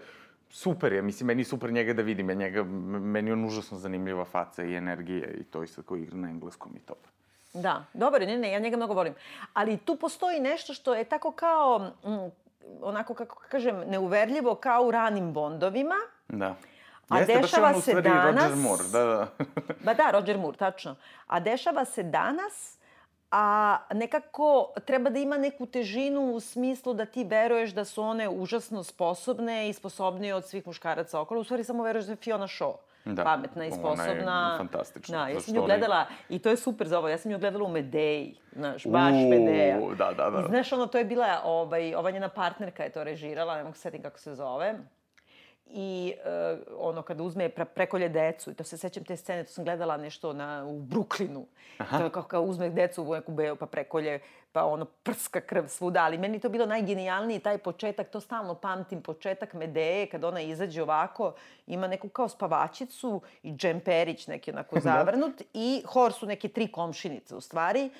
[0.52, 4.64] super je, mislim, meni super njega da vidim, ja njega, meni on užasno zanimljiva faca
[4.64, 6.94] i energija i to isto koji igra na engleskom i to.
[7.54, 9.14] Da, dobar je, ne, ne, ja njega mnogo volim.
[9.52, 12.30] Ali tu postoji nešto što je tako kao, mm,
[12.82, 15.94] onako kako kažem, neuverljivo kao u ranim bondovima.
[16.28, 16.56] Da.
[17.12, 18.44] A Jeste, dešava se danas...
[18.44, 19.28] Roger Moore, da, da.
[19.84, 20.96] ba da, Roger Moore, tačno.
[21.26, 22.78] A dešava se danas
[23.30, 28.28] a nekako treba da ima neku težinu u smislu da ti veruješ da su one
[28.28, 31.40] užasno sposobne i sposobnije od svih muškaraca okolo.
[31.40, 32.72] U stvari samo veruješ da je Fiona Shaw
[33.04, 33.24] da.
[33.24, 34.22] pametna i sposobna.
[34.22, 35.24] Ona je fantastična.
[35.24, 37.64] Da, ja sam nju gledala, i to je super za ovo, ja sam nju gledala
[37.64, 39.80] u Medeji, znaš, baš Uuu, Medeja.
[39.98, 40.40] Da, da, da.
[40.40, 43.74] I znaš, ono, to je bila, ovaj, ova njena partnerka je to režirala, ne mogu
[43.74, 44.74] se setim kako se zove
[45.74, 49.52] i uh, ono kada uzme pre, prekolje decu i to se sećam te scene, to
[49.52, 51.46] sam gledala nešto na, u Bruklinu.
[51.78, 51.98] Aha.
[51.98, 54.20] To je kao, kao uzme decu u neku beo pa prekolje
[54.52, 59.02] pa ono prska krv svuda, ali meni to bilo najgenijalniji taj početak, to stalno pamtim,
[59.02, 61.34] početak Medeje, kad ona izađe ovako,
[61.66, 64.80] ima neku kao spavačicu i džemperić neki onako da.
[64.80, 67.90] zavrnut i hor su neke tri komšinice u stvari,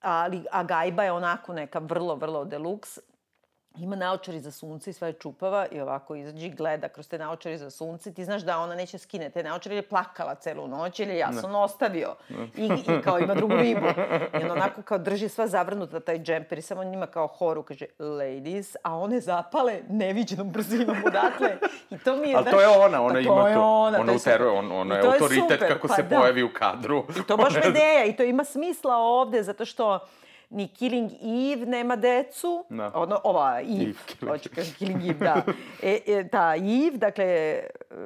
[0.00, 2.98] ali, a gajba je onako neka vrlo, vrlo deluks
[3.78, 7.18] ima naočari za sunce i sve je čupava i ovako izađe i gleda kroz te
[7.18, 8.14] naočari za sunce.
[8.14, 11.32] Ti znaš da ona neće skine te naočari jer je plakala celu noć ili ja
[11.32, 12.14] sam ostavio.
[12.56, 13.86] I, I kao ima drugu ribu.
[14.40, 17.86] I ona onako kao drži sva zavrnuta taj džemper i samo njima kao horu kaže
[17.98, 21.56] ladies, a one zapale neviđenom brzinom odatle.
[21.90, 22.36] I to mi je...
[22.36, 23.48] Ali to je ona, ona pa ima to.
[23.48, 26.16] Je ona, ona uteruje, on, ona je autoritet je kako pa se da.
[26.16, 27.04] pojavi u kadru.
[27.20, 29.98] I to baš ideja i to ima smisla ovde zato što
[30.50, 32.64] ni Killing Eve nema decu.
[32.70, 32.92] Da.
[32.94, 35.42] Ono, ova Eve, Eve hoću kažem Killing Eve, da.
[35.82, 37.60] E, e, ta Eve, dakle,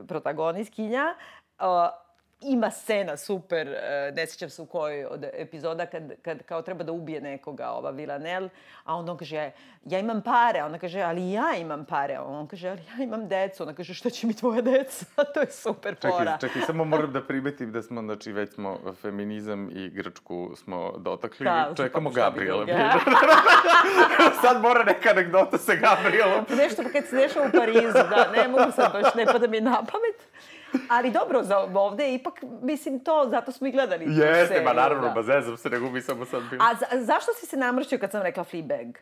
[0.08, 1.14] protagonistkinja,
[1.58, 2.09] uh,
[2.40, 6.84] ima scena super, e, ne sjećam se u kojoj od epizoda kad, kad kao treba
[6.84, 8.48] da ubije nekoga, ova Villanel,
[8.84, 9.50] a on kaže,
[9.84, 13.28] ja imam pare, ona kaže, ali ja imam pare, a on kaže, ali ja imam
[13.28, 15.06] decu, ona kaže, šta će mi tvoja deca?
[15.34, 16.38] to je super čekaj, fora.
[16.40, 21.44] Čekaj, samo moram da primetim da smo, znači, već smo feminizam i Grčku smo dotakli,
[21.44, 22.66] da, čekamo Gabriela.
[24.42, 26.44] sad mora neka anegdota sa Gabrielom.
[26.56, 29.72] Nešto kad se dešava u Parizu, da, ne mogu sad baš, ne pada mi na
[29.72, 30.30] pamet.
[30.88, 34.04] Ali dobro, za ovde je ipak, mislim, to, zato smo i gledali.
[34.08, 35.14] Jeste, ma naravno, da.
[35.14, 36.64] ba zezam se, nego mi samo sad bilo.
[36.64, 38.98] A za, zašto si se namršio kad sam rekla Fleabag?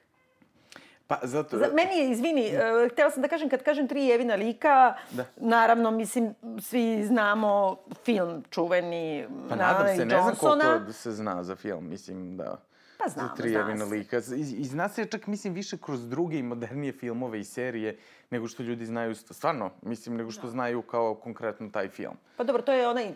[1.08, 1.58] Pa, zato...
[1.58, 5.24] Za, meni je, izvini, uh, htela sam da kažem, kad kažem tri Evina lika, da.
[5.36, 11.56] naravno, mislim, svi znamo film čuveni Pa nadam se, ne znam koliko se zna za
[11.56, 12.60] film, mislim da...
[12.98, 14.16] Pa znamo, za tri Evina lika.
[14.16, 17.98] I, I zna se čak, mislim, više kroz druge i modernije filmove i serije
[18.30, 20.50] nego što ljudi znaju, stvarno, mislim, nego što da.
[20.50, 22.16] znaju kao konkretno taj film.
[22.36, 23.06] Pa dobro, to je onaj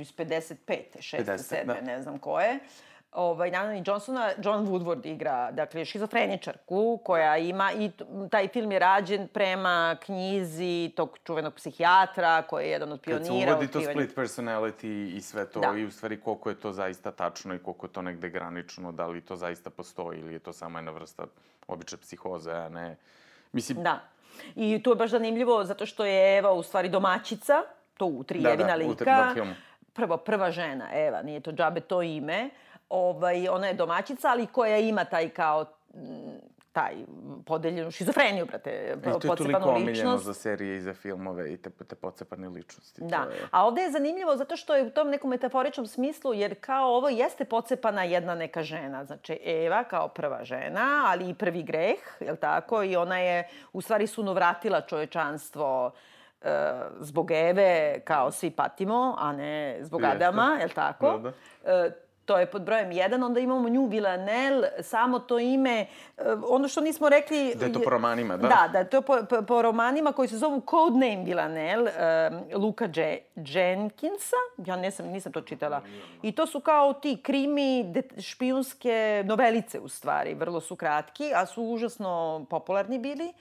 [0.00, 0.54] iz 55.
[0.98, 1.24] 6.
[1.24, 1.66] 7.
[1.66, 1.80] Da.
[1.80, 2.58] ne znam ko je.
[3.14, 7.90] Ovaj, Nana Johnsona, John Woodward igra, dakle, šizofreničarku koja ima, i
[8.30, 13.26] taj film je rađen prema knjizi tog čuvenog psihijatra koji je jedan od pionira.
[13.26, 15.78] Kad se uvodi to split personality i sve to, da.
[15.78, 19.06] i u stvari koliko je to zaista tačno i koliko je to negde granično, da
[19.06, 21.24] li to zaista postoji ili je to samo jedna vrsta
[21.66, 22.96] obične psihoze, a ne...
[23.52, 24.00] Mislim, da.
[24.56, 27.62] I tu je baš zanimljivo zato što je Eva u stvari domaćica,
[27.96, 29.04] to u tri da, Evina da, lika.
[29.04, 29.34] Da,
[29.92, 32.50] Prvo, prva žena, Eva, nije to džabe to ime.
[32.94, 35.64] Ovaj, ona je domaćica, ali koja ima taj kao
[36.74, 36.94] taj
[37.46, 39.24] podeljenu šizofreniju, brate, pocepanu ličnost.
[39.24, 43.02] I to je toliko omiljeno za serije i za filmove i te, te pocepane ličnosti.
[43.04, 43.48] Da, je...
[43.50, 47.08] a ovde je zanimljivo zato što je u tom nekom metaforičnom smislu, jer kao ovo
[47.08, 49.04] jeste pocepana jedna neka žena.
[49.04, 52.82] Znači, Eva kao prva žena, ali i prvi greh, je li tako?
[52.82, 55.92] I ona je u stvari sunovratila čovečanstvo
[56.42, 60.16] e, zbog Eve, kao svi patimo, a ne zbog Jeste.
[60.16, 61.18] Adama, je li tako?
[61.18, 61.72] Da, da.
[61.72, 63.24] E, To je pod brojem 1.
[63.24, 65.86] Onda imamo nju Villanel, samo to ime,
[66.18, 67.54] eh, ono što nismo rekli...
[67.54, 68.48] Da je to po romanima, da?
[68.48, 72.88] Da, da je to po, po, po romanima koji se zovu Codename Villanel, um, Luka
[72.94, 73.18] J.
[73.36, 74.36] Jenkinsa.
[74.66, 75.82] Ja nisam, nisam to čitala.
[76.22, 80.34] I to su kao ti krimi, de, špijunske novelice u stvari.
[80.34, 83.32] Vrlo su kratki, a su užasno popularni bili.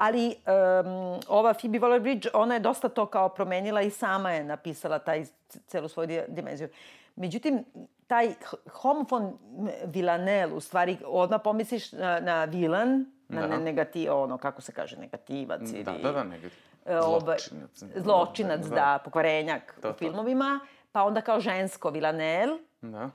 [0.00, 4.98] Ali um, ova Phoebe Waller-Bridge, ona je dosta to kao promenila i sama je napisala
[4.98, 5.24] taj
[5.66, 6.68] celu svoju dimenziju.
[7.16, 7.64] Međutim,
[8.06, 8.34] taj
[8.72, 9.38] homofon
[9.84, 13.58] Villanel, u stvari, odmah pomisliš na, na vilan, na da.
[13.58, 15.84] negativ, ono, kako se kaže, negativac ili...
[15.84, 16.58] Da, da, da, negativ.
[16.86, 17.84] E, ovaj, zločinac.
[17.96, 20.60] Zločinac, da, da pokvarenjak to, u filmovima.
[20.92, 22.58] Pa onda kao žensko Villanel.
[22.80, 23.10] Da.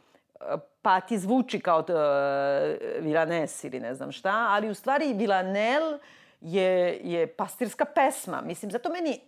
[0.82, 1.86] Pa ti zvuči kao uh,
[3.00, 5.98] Villanes ili ne znam šta, ali u stvari Villanel
[6.42, 8.42] je, je pastirska pesma.
[8.42, 9.20] Mislim, zato meni,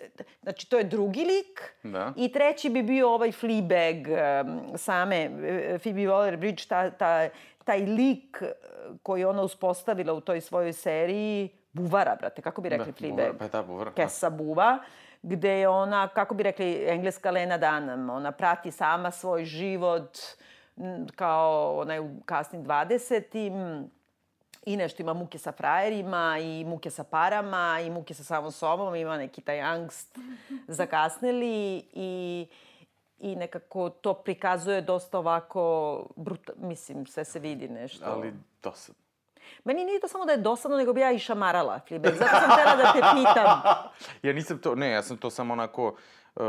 [0.42, 2.14] znači to je drugi lik da.
[2.16, 7.30] i treći bi bio ovaj Fleabag um, same uh, Phoebe Waller-Bridge, ta, ta,
[7.64, 8.48] taj lik uh,
[9.04, 13.18] koji ona uspostavila u toj svojoj seriji, buvara, brate, kako bi rekli da, Fleabag?
[13.18, 13.92] Buvara, pa da, buvara.
[13.92, 14.80] Kesa buva
[15.22, 20.18] gde je ona, kako bi rekli, engleska Lena Dunham, ona prati sama svoj život
[21.16, 23.88] kao ona je u kasnim 20
[24.68, 28.96] i nešto ima muke sa frajerima i muke sa parama i muke sa samom sobom,
[28.96, 30.18] ima neki taj angst
[30.68, 32.48] zakasnili i
[33.20, 38.06] i nekako to prikazuje dosta ovako, bruta, mislim, sve se vidi nešto.
[38.06, 39.02] Ali dosadno.
[39.64, 42.14] Meni nije to samo da je dosadno, nego bi ja i šamarala Fleabag.
[42.14, 43.62] Zato sam htela da te pitam.
[44.30, 45.96] ja nisam to, ne, ja sam to samo onako,
[46.36, 46.44] uh,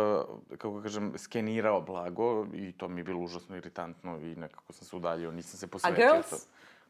[0.59, 4.97] kako kažem, skenirao blago i to mi je bilo užasno iritantno i nekako sam se
[4.97, 6.07] udaljio, nisam se posvetio.
[6.07, 6.31] A Girls?
[6.31, 6.37] To.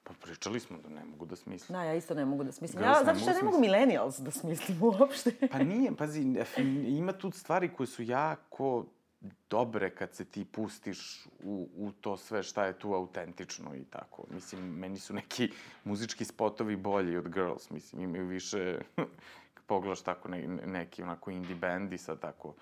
[0.08, 1.78] Pa pričali smo da ne mogu da smislim.
[1.78, 2.82] Da, ja isto ne mogu da smislim.
[2.82, 5.48] Ja, zato što ja ne mogu millennials da smislim uopšte.
[5.52, 6.22] Pa nije, pazi,
[6.86, 8.86] ima tu stvari koje su jako
[9.50, 14.24] dobre kad se ti pustiš u, u to sve šta je tu autentično i tako.
[14.30, 15.50] Mislim, meni su neki
[15.84, 18.80] muzički spotovi bolji od Girls, mislim, imaju više,
[19.66, 22.54] pogledaš tako ne, neki onako indie band i sad tako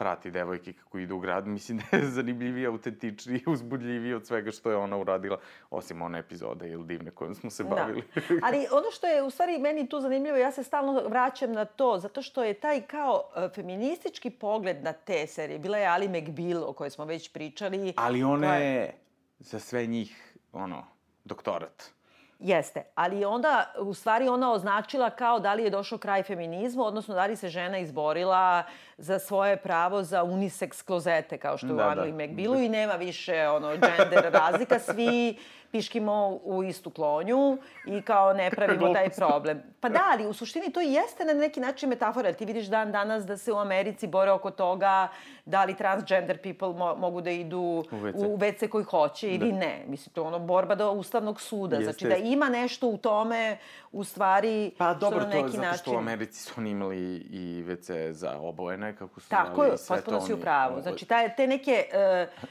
[0.00, 4.70] prati devojke kako idu u grad, mislim da je zanimljivije, autentičnije, uzbudljivije od svega što
[4.70, 5.38] je ona uradila,
[5.70, 8.02] osim one epizode ili divne kojom smo se bavili.
[8.14, 8.22] Da.
[8.46, 11.98] Ali ono što je u stvari meni tu zanimljivo, ja se stalno vraćam na to,
[11.98, 15.58] zato što je taj kao uh, feministički pogled na te serije.
[15.58, 17.92] Bila je Ali McBeal, o kojoj smo već pričali.
[17.96, 18.94] Ali ona je
[19.38, 20.86] za sve njih, ono,
[21.24, 21.99] doktorat.
[22.42, 27.14] Jeste, ali onda u stvari ona označila kao da li je došao kraj feminizmu, odnosno
[27.14, 28.62] da li se žena izborila
[28.98, 31.88] za svoje pravo za unisex klozete, kao što je Da, u da.
[31.90, 35.38] Angliji McBealu i nema više ono, gender razlika, svi
[35.72, 39.62] piškimo u istu klonju i kao ne pravimo taj problem.
[39.80, 42.66] Pa da, ali u suštini to i jeste na neki način metafora, jer ti vidiš
[42.66, 45.08] dan danas da se u Americi bore oko toga
[45.44, 48.26] da li transgender people mo mogu da idu u WC.
[48.26, 49.58] u WC koji hoće ili Da.
[49.58, 49.84] ne.
[49.86, 51.76] Mislim, to je ono borba do Ustavnog suda.
[51.76, 53.58] Jeste, znači da ima nešto u tome,
[53.92, 55.82] u stvari, Pa dobro, što na to je neki zato način...
[55.82, 60.20] što u Americi su oni imali i WC za obojene, kako su Tako je, potpuno
[60.20, 60.82] si u pravu.
[60.82, 61.84] Znači, taj, te neke,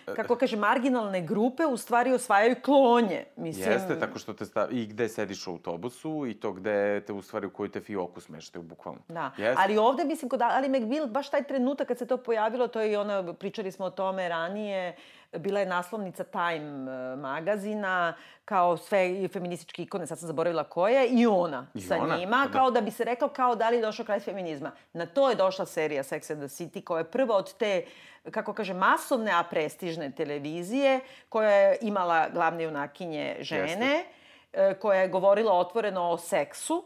[0.06, 3.09] uh, kako kaže, marginalne grupe u stvari osvajaju klonje.
[3.36, 7.14] Mislim, Jeste, tako što te stavi, i gde sediš u autobusu i to gde te
[7.14, 9.02] u stvari u koju te fioku smeštaju, bukvalno.
[9.08, 9.62] Da, Jeste.
[9.64, 12.92] ali ovde, mislim, kod Ali McBeal, baš taj trenutak kad se to pojavilo, to je
[12.92, 14.96] i ona, pričali smo o tome ranije,
[15.38, 18.14] bila je naslovnica Time eh, magazina,
[18.46, 22.46] kao sve i feminističke ikone, sad sam zaboravila koja, i ona I sa ona, njima,
[22.46, 22.52] da.
[22.52, 24.72] kao da bi se rekao kao da li je došao kraj feminizma.
[24.94, 27.86] Na to je došla serija Sex and the City, koja je prva od te
[28.32, 34.06] kako kaže, masovne, a prestižne televizije, koja je imala glavne junakinje žene,
[34.54, 36.84] e, koja je govorila otvoreno o seksu,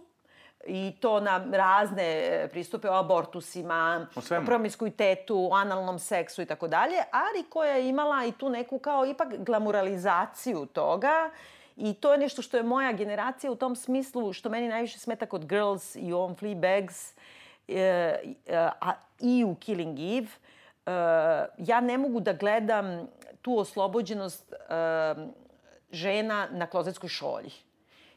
[0.67, 4.45] i to na razne e, pristupe o abortusima, O svemu.
[4.45, 9.05] promiskuitetu, o analnom seksu i tako dalje, ali koja je imala i tu neku kao
[9.05, 11.31] ipak glamuralizaciju toga
[11.77, 15.25] I to je nešto što je moja generacija u tom smislu, što meni najviše smeta
[15.25, 17.13] kod Girls i u ovom Fleabags
[17.67, 17.79] e,
[18.47, 20.27] e, a, i u Killing Eve.
[20.85, 20.91] E,
[21.57, 23.07] ja ne mogu da gledam
[23.41, 24.55] tu oslobođenost e,
[25.91, 27.51] žena na klozetskoj šolji.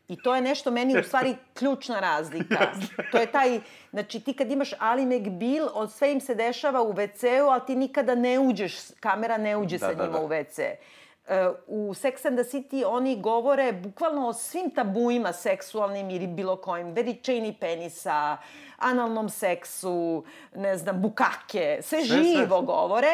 [0.08, 2.72] I to je nešto meni u stvari ključna razlika.
[3.12, 6.92] To je taj, znači ti kad imaš Ali McBeal, od sve im se dešava u
[6.92, 10.24] WC-u, ali ti nikada ne uđeš, kamera ne uđe Da, sa da, njima da.
[10.24, 10.74] u WC.
[11.66, 16.92] U Sex and the City oni govore bukvalno o svim tabuima seksualnim ili bilo kojim,
[16.92, 18.36] veličini penisa,
[18.78, 22.22] analnom seksu, ne znam, bukake, sve, Sve, sve.
[22.24, 23.08] živo govore,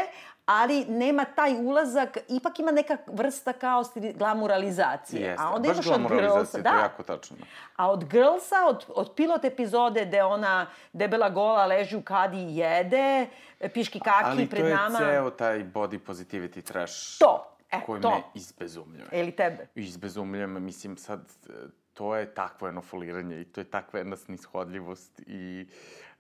[0.47, 3.83] ali nema taj ulazak, ipak ima neka vrsta kao
[4.15, 5.23] glamuralizacije.
[5.23, 7.37] Jeste, A onda baš Girlsa, glamuralizacija, to je da, jako tačno.
[7.77, 12.57] A od Girlsa, od, od pilot epizode gde ona debela gola leži u kadi i
[12.57, 13.27] jede,
[13.75, 14.99] piški kaki Ali pred to je nama.
[14.99, 18.11] ceo taj body positivity trash To, e, koji to.
[18.11, 19.09] me izbezumljuje.
[19.13, 19.67] Ili tebe.
[19.75, 21.53] Izbezumljuje me, mislim sad, e,
[21.95, 25.67] to je takvo jedno foliranje i to je takva jedna snishodljivost i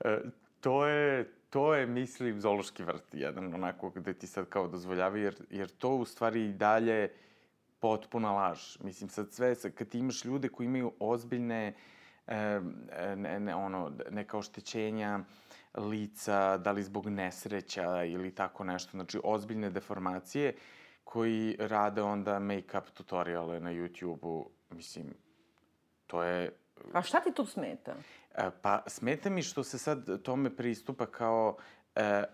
[0.04, 0.18] e,
[0.60, 5.34] to je, to je, mislim, zološki vrt jedan, onako, gde ti sad kao dozvoljava, jer,
[5.50, 7.10] jer to u stvari i dalje
[7.80, 8.60] potpuna laž.
[8.80, 11.74] Mislim, sad sve, sad, kad ti imaš ljude koji imaju ozbiljne,
[12.26, 12.60] e,
[13.16, 15.20] ne, ne, ono, neka oštećenja,
[15.74, 20.54] lica, da li zbog nesreća ili tako nešto, znači ozbiljne deformacije
[21.04, 25.14] koji rade onda make-up tutoriale na YouTube-u, mislim,
[26.06, 26.56] to je
[26.92, 27.94] A šta ti tu smeta?
[28.34, 31.56] E, Pa, smeta mi što se sad tome pristupa kao
[31.94, 32.24] e,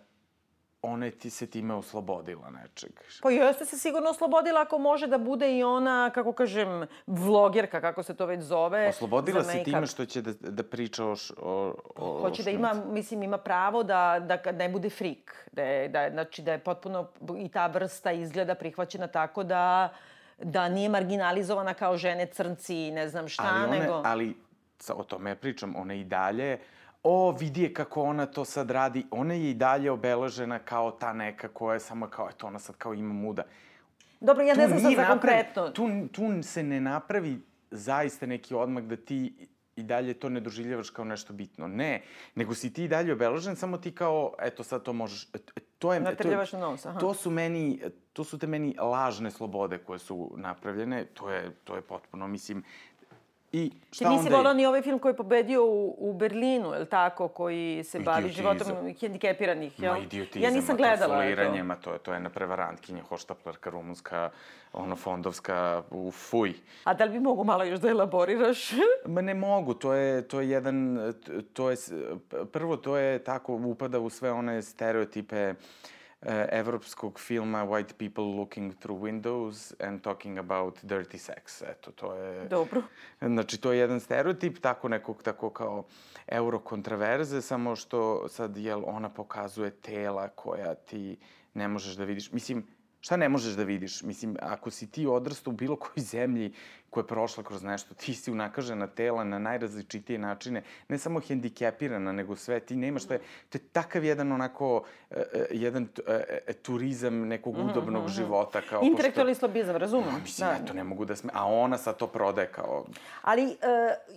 [0.82, 2.90] ona je ti se time oslobodila nečeg.
[3.22, 8.02] Pa jeste se sigurno oslobodila ako može da bude i ona, kako kažem, vlogerka, kako
[8.02, 8.88] se to već zove.
[8.88, 13.22] Oslobodila se time što će da, da priča o, o, o Hoće da ima, mislim,
[13.22, 15.48] ima pravo da, da kad ne bude frik.
[15.52, 19.92] Da je, da, znači, da je potpuno i ta vrsta izgleda prihvaćena tako da
[20.42, 24.02] da nije marginalizovana kao žene crnci i ne znam šta, ali one, nego...
[24.04, 24.36] Ali,
[24.94, 26.58] o tome ja pričam, ona i dalje,
[27.08, 31.12] o, vidi je kako ona to sad radi, ona je i dalje obeležena kao ta
[31.12, 33.42] neka koja je samo kao, eto, ona sad kao ima muda.
[34.20, 35.68] Dobro, ja ne Tu znam sad za konkretno.
[35.68, 37.40] Tu, tu se ne napravi
[37.70, 41.68] zaista neki odmak da ti i dalje to ne doživljavaš kao nešto bitno.
[41.68, 42.02] Ne,
[42.34, 45.64] nego si ti i dalje obeležen, samo ti kao, eto sad to možeš, et- et-
[45.78, 46.00] to je...
[46.00, 46.98] Natrljavaš na nos, aha.
[46.98, 51.04] To su meni, to su te meni lažne slobode koje su napravljene.
[51.04, 52.64] To je, to je potpuno, mislim,
[53.52, 56.78] I šta Ti nisi volao ni ovaj film koji je pobedio u, u Berlinu, je
[56.78, 58.56] li tako, koji se bavi Idiotizam.
[58.58, 59.92] životom hendikepiranih, jel?
[59.92, 61.64] Ma idiotizam, Ja nisam gledala to.
[61.64, 64.30] ma to je, to je jedna prevarantkinja, hoštaplarka, rumunska,
[64.72, 66.52] ono, fondovska, u fuj.
[66.84, 68.70] A da li bi mogu malo još da elaboriraš?
[69.06, 70.98] Ma ne mogu, to je, to je jedan,
[71.52, 71.76] to je,
[72.52, 75.54] prvo to je tako, upada u sve one stereotipe e,
[76.50, 81.62] evropskog filma White people looking through windows and talking about dirty sex.
[81.70, 82.48] Eto, to je...
[82.48, 82.82] Dobro.
[83.20, 85.84] Znači, to je jedan stereotip, tako nekog, tako kao
[86.26, 91.18] eurokontraverze, samo što sad, jel, ona pokazuje tela koja ti
[91.54, 92.32] ne možeš da vidiš.
[92.32, 92.66] Mislim,
[93.00, 94.02] šta ne možeš da vidiš?
[94.02, 96.52] Mislim, ako si ti odrastao u bilo kojoj zemlji
[96.90, 102.12] koja je prošla kroz nešto, ti si unakažena tela na najrazličitije načine, ne samo hendikepirana,
[102.12, 105.88] nego sve, ti nemaš, to je, to je takav jedan onako, e, jedan
[106.46, 108.80] e, turizam nekog udobnog života, kao...
[108.80, 110.12] pošto- Intelektualni slobizam, razumem.
[110.12, 111.30] Ma, Mislim, ja to ne mogu da sme...
[111.34, 112.84] A ona sad to prodaje kao...
[113.22, 113.52] Ali uh,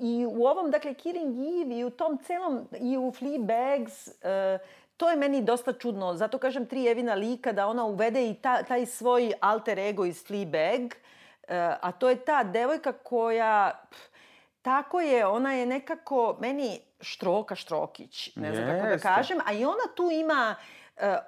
[0.02, 4.14] i u ovom, dakle, Killing Eve i u tom celom, i u Fleabags, uh,
[5.02, 6.14] to je meni dosta čudno.
[6.14, 10.26] Zato kažem tri Evina lika da ona uvede i ta, taj svoj alter ego iz
[10.28, 13.82] Fleabag, uh, a to je ta devojka koja...
[13.90, 14.02] Pff,
[14.62, 19.66] tako je, ona je nekako meni štroka štrokić, ne znam kako da kažem, a i
[19.66, 20.81] ona tu ima e,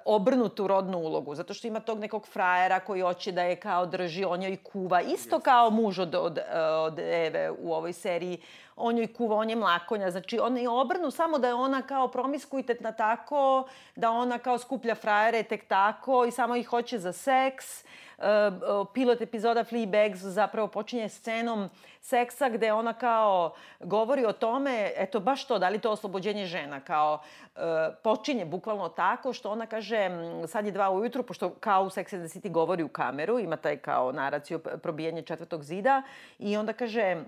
[0.04, 4.24] obrnutu rodnu ulogu, zato što ima tog nekog frajera koji hoće da je kao drži,
[4.24, 8.40] on joj kuva, isto kao muž od, od, e, od Eve u ovoj seriji,
[8.76, 12.08] on joj kuva, on je mlakonja, znači on je obrnu samo da je ona kao
[12.08, 17.84] promiskuitetna tako, da ona kao skuplja frajere tek tako i samo ih hoće za seks.
[18.18, 18.50] E,
[18.94, 21.68] pilot epizoda Fleabags zapravo počinje scenom
[22.00, 26.80] seksa gde ona kao govori o tome, eto baš to, da li to oslobođenje žena,
[26.80, 27.20] kao
[27.56, 27.60] e,
[28.02, 30.10] počinje bukvalno tako što ona kaže
[30.46, 33.56] sad je dva ujutru, pošto kao u Sex and the City govori u kameru, ima
[33.56, 36.02] taj kao naraciju probijanje četvrtog zida
[36.38, 37.24] i onda kaže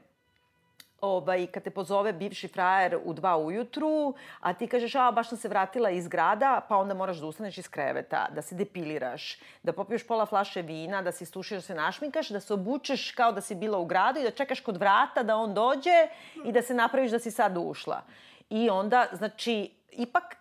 [1.00, 5.38] ovaj, kad te pozove bivši frajer u dva ujutru, a ti kažeš, a baš sam
[5.38, 9.72] se vratila iz grada, pa onda moraš da ustaneš iz kreveta, da se depiliraš, da
[9.72, 13.40] popiješ pola flaše vina, da se istuširaš, da se našminkaš, da se obučeš kao da
[13.40, 16.08] si bila u gradu i da čekaš kod vrata da on dođe
[16.44, 18.02] i da se napraviš da si sad ušla.
[18.50, 20.36] I onda, znači, ipak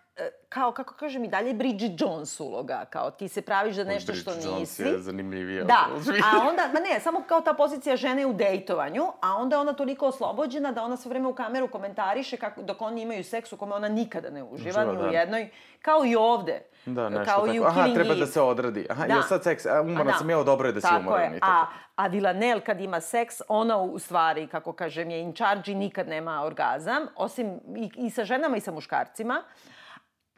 [0.56, 4.30] kao, kako kažem, i dalje Bridget Jones uloga, kao ti se praviš da nešto što
[4.30, 4.82] Bridget Jones nisi.
[4.82, 5.64] je zanimljivija.
[5.64, 5.86] Da,
[6.24, 9.72] a onda, ma ne, samo kao ta pozicija žene u dejtovanju, a onda je ona
[9.72, 13.56] toliko oslobođena da ona sve vreme u kameru komentariše kako, dok oni imaju seks u
[13.56, 15.18] kome ona nikada ne uživa, Uživa, ni u da.
[15.18, 15.48] jednoj,
[15.82, 16.62] kao i ovde.
[16.86, 17.66] Da, nešto kao tako.
[17.66, 18.86] Aha, treba da se odradi.
[18.90, 19.14] Aha, Da.
[19.14, 21.32] ja sad seks, a, umoran A sam, ja dobro je da si tako umoran.
[21.32, 21.36] Je.
[21.36, 21.52] i tako.
[21.52, 21.66] A,
[21.96, 26.08] a Villanelle kad ima seks, ona u stvari, kako kažem, je in charge i nikad
[26.08, 29.42] nema orgazam, osim i, i sa ženama i sa muškarcima.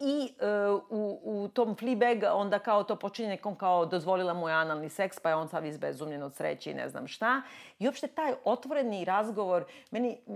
[0.01, 0.47] I e,
[0.91, 5.21] u, u tom Fleabag onda kao to počinje nekom kao dozvolila mu je analni seks,
[5.21, 7.43] pa je on sav izbezumljen od sreće i ne znam šta.
[7.79, 10.35] I uopšte taj otvoreni razgovor, meni m,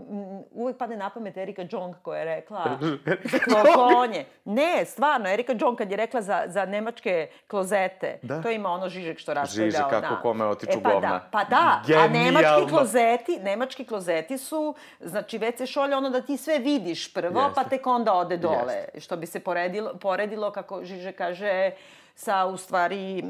[0.51, 2.65] uvek padne na pamet Erika Jong koja je rekla
[3.75, 4.25] klonje.
[4.45, 8.43] Ne, stvarno, Erika Jong kad je rekla za, za nemačke klozete, Da.
[8.43, 9.71] to ima ono Žižek što raspravljao.
[9.71, 10.21] Žižek, kako da.
[10.21, 11.09] kome otiču e, pa govna.
[11.09, 12.19] Da, pa da, a Genijalno.
[12.41, 17.55] nemački klozeti, nemački klozeti su, znači WC šolja ono da ti sve vidiš prvo, Jeste.
[17.55, 18.75] pa tek onda ode dole.
[18.75, 19.01] Jeste.
[19.01, 21.71] Što bi se poredilo, poredilo, kako Žiže kaže,
[22.15, 23.25] sa u stvari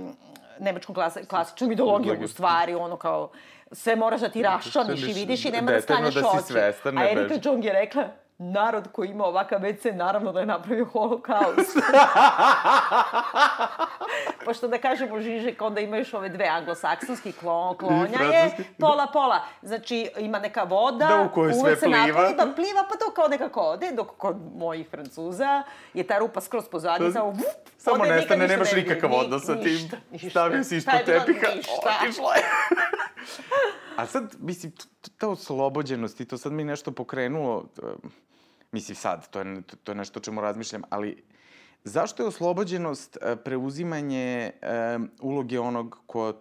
[0.58, 3.30] nemačkom klasa, klasičnom ideologijom u stvari, ono kao
[3.72, 6.42] sve moraš da ti raščlaniš i vidiš i nema da skanjaš da oči.
[6.42, 7.38] svestan, A Erika.
[7.44, 8.04] Jong je rekla,
[8.38, 11.76] narod koji ima ovakav WC, naravno da je napravio holokaust.
[14.44, 18.74] Pošto da kažemo Žižek, onda ima još ove dve anglosaksonski klon, klonja je francuski.
[18.74, 19.40] pola-pola.
[19.62, 21.98] Znači, ima neka voda, Da, u kojoj sve se pliva.
[21.98, 25.62] napravi da pliva, pa to kao nekako ode, dok kod mojih Francuza
[25.94, 27.46] je ta rupa skroz pozadnje, samo vup,
[27.78, 29.64] Samo nestane, nemaš nikakav Ni- odnos sa tim.
[29.64, 30.30] ništa, ništa.
[30.30, 31.46] Stavio si ispod tepiha,
[31.96, 32.42] otišlo je.
[33.96, 34.72] A sad, mislim,
[35.18, 37.64] ta oslobođenost i to sad mi nešto pokrenulo,
[38.72, 41.22] mislim sad, to je, to je nešto o čemu razmišljam, ali
[41.84, 46.32] zašto je oslobođenost e, preuzimanje e, uloge onog ko,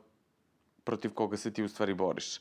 [0.84, 2.40] protiv koga se ti u stvari boriš?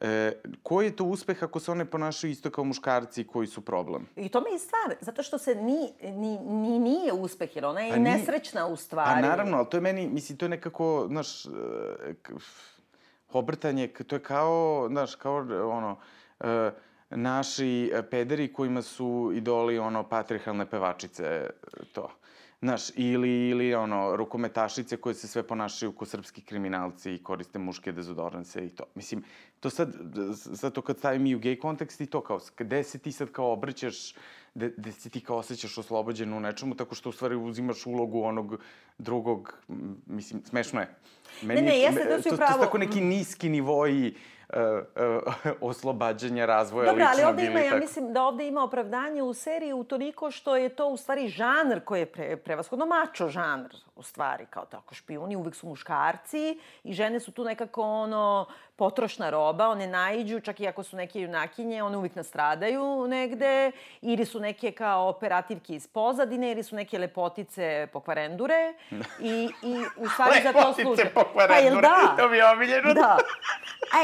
[0.00, 4.06] E, koji je to uspeh ako se one ponašaju isto kao muškarci koji su problem?
[4.16, 7.80] I to mi je stvar, zato što se ni, ni, ni nije uspeh, jer ona
[7.80, 9.22] je Pa i nesrećna u Pa stvari.
[9.22, 11.50] naravno, ali to je meni, mislim, to je nekako, znaš, e,
[13.32, 15.36] obrtanje, to je kao, znaš, kao,
[15.70, 15.98] ono,
[16.40, 16.70] e,
[17.10, 21.50] naši e, pederi kojima su idoli, ono, patrihalne pevačice, e,
[21.92, 22.10] to.
[22.60, 27.92] Znaš, ili, ili ono, rukometašice koje se sve ponašaju kao srpski kriminalci i koriste muške
[27.92, 28.84] dezodoranse i to.
[28.94, 29.24] Mislim,
[29.60, 29.92] to sad,
[30.54, 33.30] sad to kad stavim i u gej kontekst i to kao, gde se ti sad
[33.32, 34.14] kao obrćaš,
[34.54, 38.22] da, da se ti kao osjećaš oslobođeno u nečemu, tako što u stvari uzimaš ulogu
[38.22, 38.60] onog
[38.98, 39.54] drugog,
[40.06, 40.94] mislim, smešno je.
[41.42, 42.52] Meni, ne, ne, jeste da si upravo.
[42.52, 44.14] To su tako neki niski nivoji
[44.48, 49.22] uh, uh, oslobađanja razvoja Dobre, ličnog ali ovde ima, ja mislim da ovde ima opravdanje
[49.22, 53.28] u seriji u toliko što je to u stvari žanr koji je pre, prevashodno mačo
[53.28, 58.46] žanr u stvari, kao tako špijuni uvek su muškarci i žene su tu nekako ono
[58.76, 64.24] potrošna roba, one naiđu, čak i ako su neke junakinje, one uvijek nastradaju negde, ili
[64.24, 68.74] su neke kao operativke iz pozadine, ili su neke lepotice pokvarendure.
[69.20, 70.88] I, i u stvari za to služe.
[70.88, 72.22] Lepotice pokvarendure, pa, da?
[72.22, 72.94] to mi je omiljeno.
[72.94, 73.18] Da.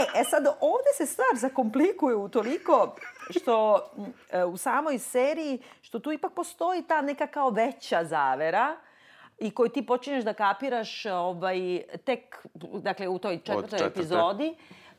[0.00, 2.96] E, e sad, ovde se stvar zakomplikuje u toliko
[3.30, 3.86] što
[4.30, 8.76] e, u samoj seriji, što tu ipak postoji ta neka kao veća zavera,
[9.38, 12.46] i koju ti počinješ da kapiraš ovaj, tek,
[12.82, 14.54] dakle, u toj četvrtoj epizodi.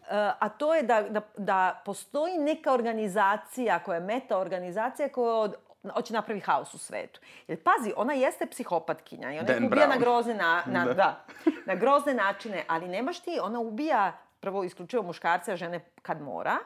[0.05, 5.35] Uh, a to je da, da, da postoji neka organizacija koja je meta organizacija koja
[5.35, 5.55] od,
[5.93, 7.19] hoće napravi haos u svetu.
[7.47, 9.89] Jer pazi, ona jeste psihopatkinja i ona Dan ih ubija Brown.
[9.89, 10.93] na grozne, na, na, da.
[10.93, 11.25] da,
[11.65, 16.57] na grozne načine, ali nemaš ti, ona ubija prvo isključivo muškarce, a žene kad mora,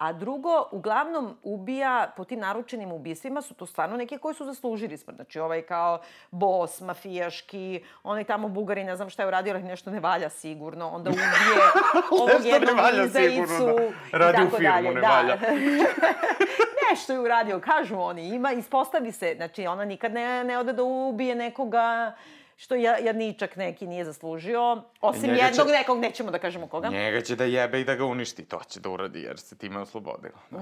[0.00, 4.96] A drugo, uglavnom ubija po tim naručenim ubistvima su to stvarno neke koji su zaslužili
[4.96, 5.16] smrt.
[5.16, 9.90] Znači ovaj kao bos, mafijaški, onaj tamo bugari, ne znam šta je uradio, ali nešto
[9.90, 10.88] ne valja sigurno.
[10.88, 11.26] Onda ubije
[12.22, 13.66] ovog jednog izdajicu.
[14.12, 14.18] Da.
[14.18, 14.94] Radi u firmu, dalje.
[14.94, 15.08] ne da.
[15.08, 15.38] valja.
[16.90, 18.28] nešto je uradio, kažu oni.
[18.28, 22.12] Ima, ispostavi se, znači ona nikad ne, ne ode da ubije nekoga
[22.60, 26.88] što ja, jadničak neki nije zaslužio, osim jednog će, nekog, nećemo da kažemo koga.
[26.88, 29.78] Njega će da jebe i da ga uništi, to će da uradi, jer se time
[29.78, 30.38] oslobodila.
[30.50, 30.58] Da,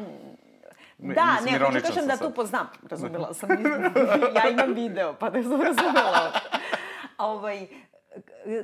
[0.98, 1.12] mm.
[1.14, 3.48] da ne, hoću kažem da tu poznam, razumela sam,
[4.36, 6.32] ja imam video, pa da sam razumela.
[7.18, 7.66] ovaj,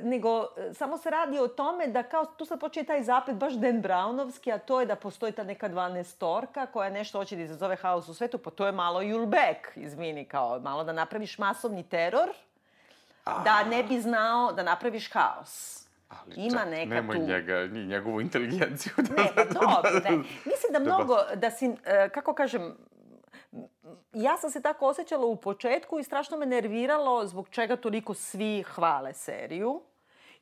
[0.01, 3.81] nego samo se radi o tome da kao tu sad počinje taj zaplet baš Dan
[3.81, 8.09] Brownovski, a to je da postoji ta neka dvanestorka koja nešto hoće da izazove haos
[8.09, 12.29] u svetu, pa to je malo you'll back, izvini, kao malo da napraviš masovni teror,
[13.25, 15.85] da ne bi znao da napraviš haos.
[16.09, 17.23] Ali Ima čak, neka nemoj tu...
[17.23, 18.93] njega, ni njegovu inteligenciju.
[18.97, 20.17] Da, ne, pa dobro, ne.
[20.17, 22.77] Mislim da, da mnogo, da si, e, kako kažem,
[24.13, 28.63] ja sam se tako osjećala u početku i strašno me nerviralo zbog čega toliko svi
[28.63, 29.81] hvale seriju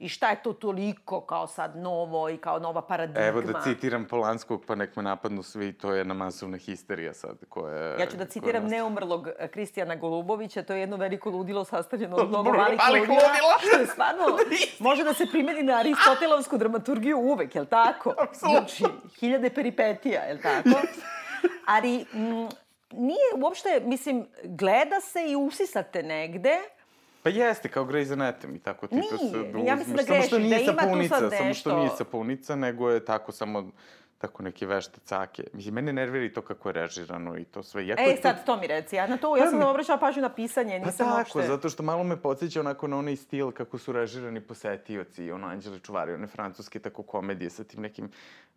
[0.04, 3.26] i šta je to toliko kao sad novo i kao nova paradigma.
[3.26, 7.38] Evo da citiram Polanskog, pa nek me napadnu svi, to je jedna masovna histerija sad
[7.50, 12.16] koja Ja ću da citiram neumrlog eh, Kristijana Golubovića, to je jedno veliko ludilo sastavljeno
[12.16, 13.58] od mnogo malih ludila, ludila.
[13.68, 14.24] što je stvarno,
[14.90, 18.14] može da se primeni na Aristotelovsku dramaturgiju uvek, jel tako?
[18.18, 18.60] Absolutno.
[18.60, 18.84] Znači,
[19.20, 20.70] hiljade peripetija, jel tako?
[21.66, 22.50] Ali, m, mm,
[22.92, 26.58] nije uopšte, mislim, gleda se i usisate negde,
[27.24, 29.38] Pa jeste, kao Grey's Anatomy, tako ti to se...
[29.54, 31.38] Nije, ja mislim da greši, da ima sapunica, tu sad nešto.
[31.38, 33.72] Samo što nije sapunica, nego je tako samo
[34.18, 35.44] tako neke vešte cake.
[35.54, 37.86] Mislim, mene nervira i to kako je režirano i to sve.
[37.86, 38.46] Iako e, sad to...
[38.46, 38.96] to mi reci.
[38.96, 41.48] Ja, na to, ja sam pa, obraćala pažnju na pisanje, pa nisam tako, uopšte...
[41.48, 45.80] zato što malo me podsjeća onako na onaj stil kako su režirani posetioci, ono Anđeli
[45.80, 48.12] Čuvari, one francuske tako komedije sa tim nekim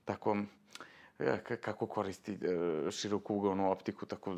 [0.05, 0.37] tako
[1.61, 4.37] kako koristi e, široku ugovnu optiku, tako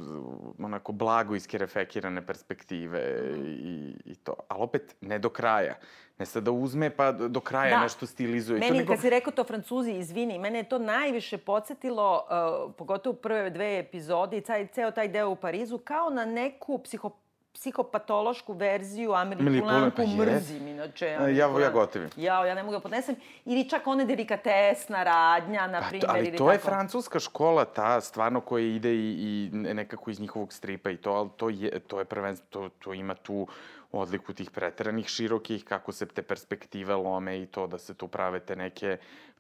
[0.59, 4.35] onako blago iskerefekirane perspektive i, i to.
[4.49, 5.74] Ali opet, ne do kraja.
[6.18, 7.83] Ne sad da uzme pa do kraja da.
[7.83, 8.61] nešto stilizuje.
[8.61, 8.93] Meni, to nego...
[8.93, 12.26] kad si rekao to Francuzi, izvini, mene je to najviše podsjetilo,
[12.66, 16.79] uh, pogotovo prve dve epizode i taj, ceo taj deo u Parizu, kao na neku
[16.79, 17.11] psiho
[17.53, 21.07] psihopatološku verziju Amelie Poulain pa mrzim, inače.
[21.07, 22.11] Ja, ja, ja gotivim.
[22.16, 23.16] Ja, ja ne mogu da podnesem.
[23.44, 26.07] Ili čak one delikatesna radnja, na primjer.
[26.07, 26.53] Pa, ali to tako.
[26.53, 31.12] je francuska škola, ta stvarno koja ide i, i nekako iz njihovog stripa i to,
[31.12, 33.46] ali to je, to je prvenstvo, to, to ima tu
[33.92, 38.40] odliku tih preteranih širokih, kako se te perspektive lome i to da se tu prave
[38.40, 38.99] te neke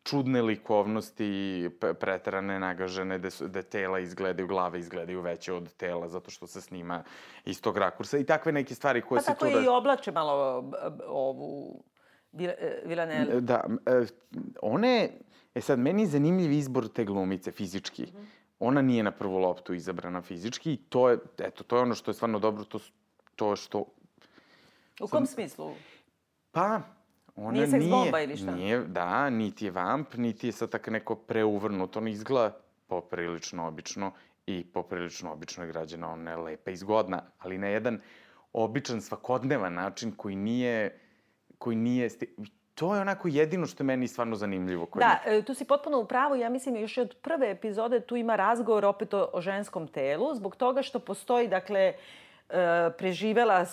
[0.08, 6.46] čudne likovnosti, preterane nagažene, da, da tela izgledaju, glave izgledaju veće od tela, zato što
[6.46, 7.02] se snima
[7.44, 9.38] iz tog rakursa i takve neke stvari koje pa se tu...
[9.40, 10.70] Pa tako i oblače malo
[11.06, 11.82] ovu
[12.84, 13.30] Vilanelu.
[13.30, 14.06] E, da, e,
[14.62, 15.10] one...
[15.54, 18.02] E sad, meni je zanimljiv izbor te glumice, fizički.
[18.02, 18.26] Mm -hmm.
[18.58, 22.10] Ona nije na prvu loptu izabrana fizički i to je, eto, to je ono što
[22.10, 22.78] je stvarno dobro, to,
[23.36, 23.78] to što...
[25.00, 25.74] U kom sam, smislu?
[26.52, 26.80] Pa,
[27.40, 28.54] Ona nije seks bomba ili šta?
[28.54, 31.98] Nije, da, niti je vamp, niti je sad tako neko preuvrnuto.
[31.98, 34.12] On izgleda poprilično obično
[34.46, 36.12] i poprilično obično je građana.
[36.12, 38.00] Ona je lepa i zgodna, ali na jedan
[38.52, 40.98] običan, svakodnevan način koji nije,
[41.58, 42.08] koji nije,
[42.74, 44.86] to je onako jedino što je meni stvarno zanimljivo.
[44.86, 46.36] Koji da, e, tu si potpuno u pravu.
[46.36, 50.56] Ja mislim još od prve epizode tu ima razgovor opet o, o ženskom telu, zbog
[50.56, 51.94] toga što postoji, dakle, e,
[52.98, 53.66] preživela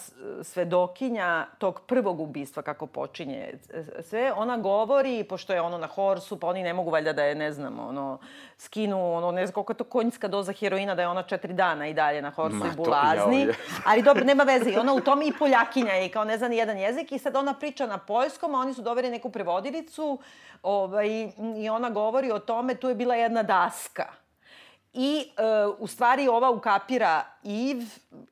[0.43, 3.53] svedokinja tog prvog ubistva, kako počinje
[4.01, 4.34] sve.
[4.36, 7.51] Ona govori, pošto je ono na horsu, pa oni ne mogu valjda da je, ne
[7.51, 8.19] znam, ono,
[8.57, 11.88] skinu, ono, ne znam koliko je to konjska doza heroina, da je ona četiri dana
[11.88, 13.47] i dalje na horsu Ma, i bulazni.
[13.47, 13.53] To,
[13.89, 14.69] Ali dobro, nema veze.
[14.69, 17.11] I ona u tome i poljakinja je, kao ne znam jedan jezik.
[17.11, 20.19] I sad ona priča na poljskom, a oni su doveli neku prevodilicu
[20.63, 24.24] ovaj, i ona govori o tome, tu je bila jedna daska
[24.97, 25.31] I
[25.67, 27.77] uh, u stvari ova ukapira Iv,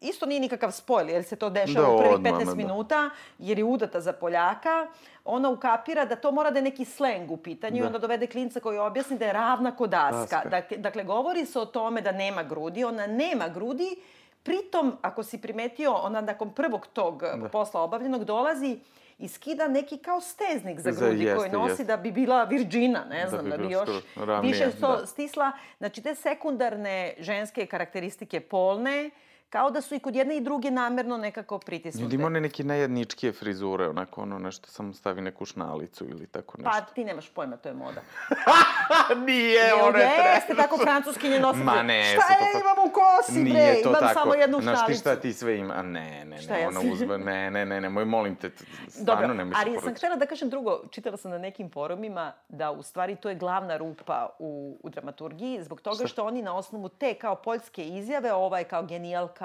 [0.01, 2.55] isto nije nikakav spoil, jer se to dešava da, u prvih 15 da.
[2.55, 3.09] minuta,
[3.39, 4.87] jer je udata za Poljaka.
[5.25, 7.83] Ona ukapira da to mora da je neki sleng u pitanju da.
[7.83, 10.41] i onda dovede klinca koji objasni da je ravna kod daska.
[10.49, 13.95] Dakle, dakle, govori se o tome da nema grudi, ona nema grudi,
[14.43, 17.49] pritom, ako si primetio, ona nakon prvog tog da.
[17.51, 18.79] posla obavljenog dolazi
[19.17, 21.83] i skida neki kao steznik za grudi za, koji nosi jeste.
[21.83, 24.97] da bi bila virđina, ne da znam, da bi, da bi još ravnije, više to
[24.99, 25.05] da.
[25.05, 25.51] stisla.
[25.77, 29.09] Znači, te sekundarne ženske karakteristike polne,
[29.53, 32.03] Kao da su i kod jedne i druge namerno nekako pritisnute.
[32.03, 36.71] Vidimo one neke najjedničkije frizure, onako ono nešto samo stavi neku šnalicu ili tako nešto.
[36.71, 38.01] Pa ti nemaš pojma, to je moda.
[39.27, 40.29] Nije, ono je treba.
[40.29, 41.65] Jeste tako francuskinje nosite.
[41.65, 44.13] Ma ne, Šta je, imam u kosi, Nije bre, to imam tako.
[44.13, 44.85] samo jednu šnalicu.
[44.85, 45.73] Znaš ti šta ti sve ima?
[45.73, 48.51] A ne, ne, ne, ona uzme, ne, ne, ne, ne, moj molim te,
[48.87, 52.83] stvarno ne ali sam htjela da kažem drugo, čitala sam na nekim forumima da u
[52.83, 57.13] stvari to je glavna rupa u, u dramaturgiji, zbog toga što oni na osnovu te
[57.13, 59.42] kao poljske izjave, ovaj kao genijalka,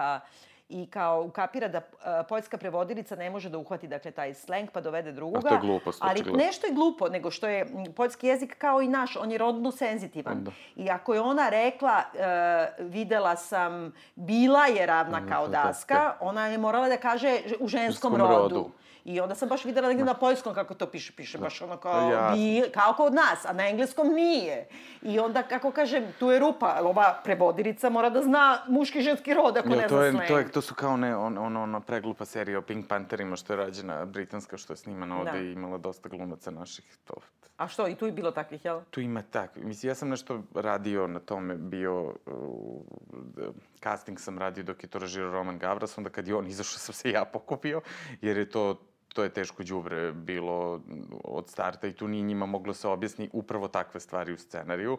[0.69, 4.81] i kao ukapira da uh, poljska prevodilica ne može da uhvati dakle taj sleng pa
[4.81, 5.49] dovede drugoga.
[5.49, 5.99] A to je glupost.
[6.03, 9.71] Ali nešto je glupo, nego što je poljski jezik kao i naš, on je rodno
[9.71, 10.37] senzitivan.
[10.37, 10.51] Onda.
[10.77, 16.59] I ako je ona rekla, uh, videla sam, bila je ravna kao daska, ona je
[16.59, 18.33] morala da kaže u ženskom rodu.
[18.33, 18.71] rodu.
[19.05, 21.13] I onda sam baš videla negdje na poljskom kako to piše.
[21.13, 22.33] Piše baš ono kao, ja.
[22.35, 24.69] bi, kao kod nas, a na engleskom nije.
[25.03, 26.79] I onda, kako kažem, tu je rupa.
[26.83, 30.29] Ova prevodirica mora da zna muški i ženski rod, ako jo, ne to zna je,
[30.29, 33.53] To, je, to su kao ne, on, ono, ona preglupa serija o Pink Pantherima što
[33.53, 35.39] je rađena, britanska, što je snimana ovde da.
[35.39, 36.97] i imala dosta glumaca naših.
[37.05, 37.15] To.
[37.59, 38.81] A što, i tu je bilo takvih, jel?
[38.91, 39.65] Tu ima takvih.
[39.65, 44.99] Mislim, ja sam nešto radio na tome, bio, uh, casting sam radio dok je to
[44.99, 47.81] režirao Roman Gavras, onda kad je on izašao sam se ja pokupio,
[48.21, 48.79] jer je to
[49.09, 50.81] to je teško đubre bilo
[51.25, 54.99] od starta i tu nije njima moglo se objasni upravo takve stvari u scenariju.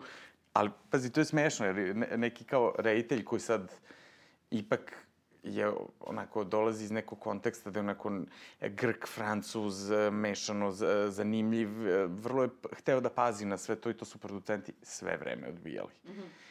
[0.54, 3.72] Ali, pazi, to je smešno, jer neki kao reditelj koji sad
[4.52, 4.96] ipak
[5.44, 8.12] je onako dolazi iz nekog konteksta da je onako
[8.62, 10.72] grk, francuz, mešano,
[11.10, 11.70] zanimljiv,
[12.08, 15.92] vrlo je hteo da pazi na sve to i to su producenti sve vreme odbijali.
[16.06, 16.50] Mm -hmm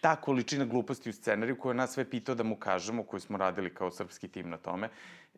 [0.00, 3.74] ta količina gluposti u scenariju koju nas sve pitao da mu kažemo, koju smo radili
[3.74, 4.88] kao srpski tim na tome.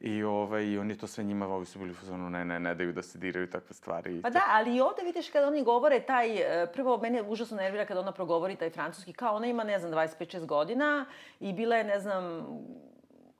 [0.01, 2.93] I, ovaj, i oni to sve njima, ovi su bili u ne, ne, ne daju
[2.93, 4.23] da se diraju takve stvari.
[4.23, 7.85] Pa da, ali i ovde vidiš kada oni govore taj, e, prvo mene užasno nervira
[7.85, 11.07] kada ona progovori taj francuski, kao ona ima, ne znam, 25-6 godina
[11.41, 12.47] i bila je, ne znam,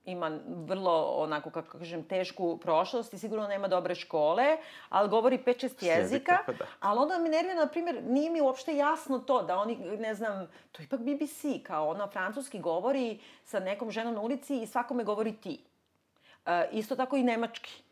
[0.05, 4.57] ima vrlo, onako, kako kažem, tešku prošlost i sigurno nema dobre škole,
[4.89, 6.37] ali govori 5-6 jezika.
[6.45, 6.65] Pa da.
[6.79, 10.47] Ali onda mi nervira, na primjer, nije mi uopšte jasno to da oni, ne znam,
[10.71, 15.03] to je ipak BBC, kao ona francuski govori sa nekom ženom na ulici i svakome
[15.03, 15.70] govori ti.
[16.45, 17.83] Uh, isto tako i nemački.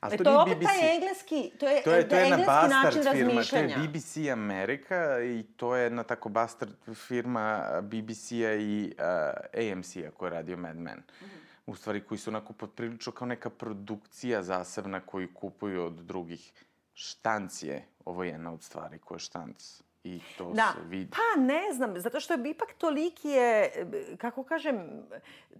[0.00, 0.66] Ali e, to, to je opet BBC.
[0.66, 3.74] taj engleski, to je, to je, to je engleski način razmišljanja.
[3.74, 10.10] To je BBC Amerika i to je jedna tako bastard firma BBC-a i uh, AMC-a
[10.10, 10.98] koja je radio Mad Men.
[10.98, 15.92] Mm -hmm u stvari koji su onako poprilično kao neka produkcija zasebna koju kupuju od
[15.92, 16.52] drugih.
[16.94, 20.72] Štanc je, ovo je jedna od stvari koja je štanc i to da.
[20.74, 21.10] se vidi.
[21.10, 23.72] Pa ne znam, zato što je ipak toliki je,
[24.18, 25.02] kako kažem,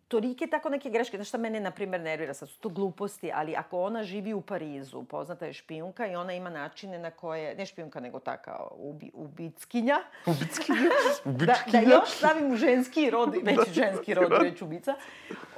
[0.09, 1.17] tolike tako neke greške.
[1.17, 2.35] Znaš šta mene, na primjer, nervira?
[2.35, 6.33] Sad su to gluposti, ali ako ona živi u Parizu, poznata je špijunka i ona
[6.33, 9.99] ima načine na koje, ne špijunka, nego taka ubi, ubickinja.
[10.27, 10.91] Ubickinja?
[11.25, 11.57] Ubickinja?
[11.73, 14.95] da, da još stavim u ženski rod, već ženski rod, već ubica.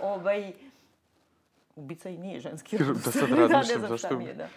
[0.03, 0.53] Ovaj,
[1.81, 2.97] ubica i nije ženski rod.
[2.97, 4.17] Da sad razmišljam, da, ne zašto...
[4.17, 4.49] Mi je, da.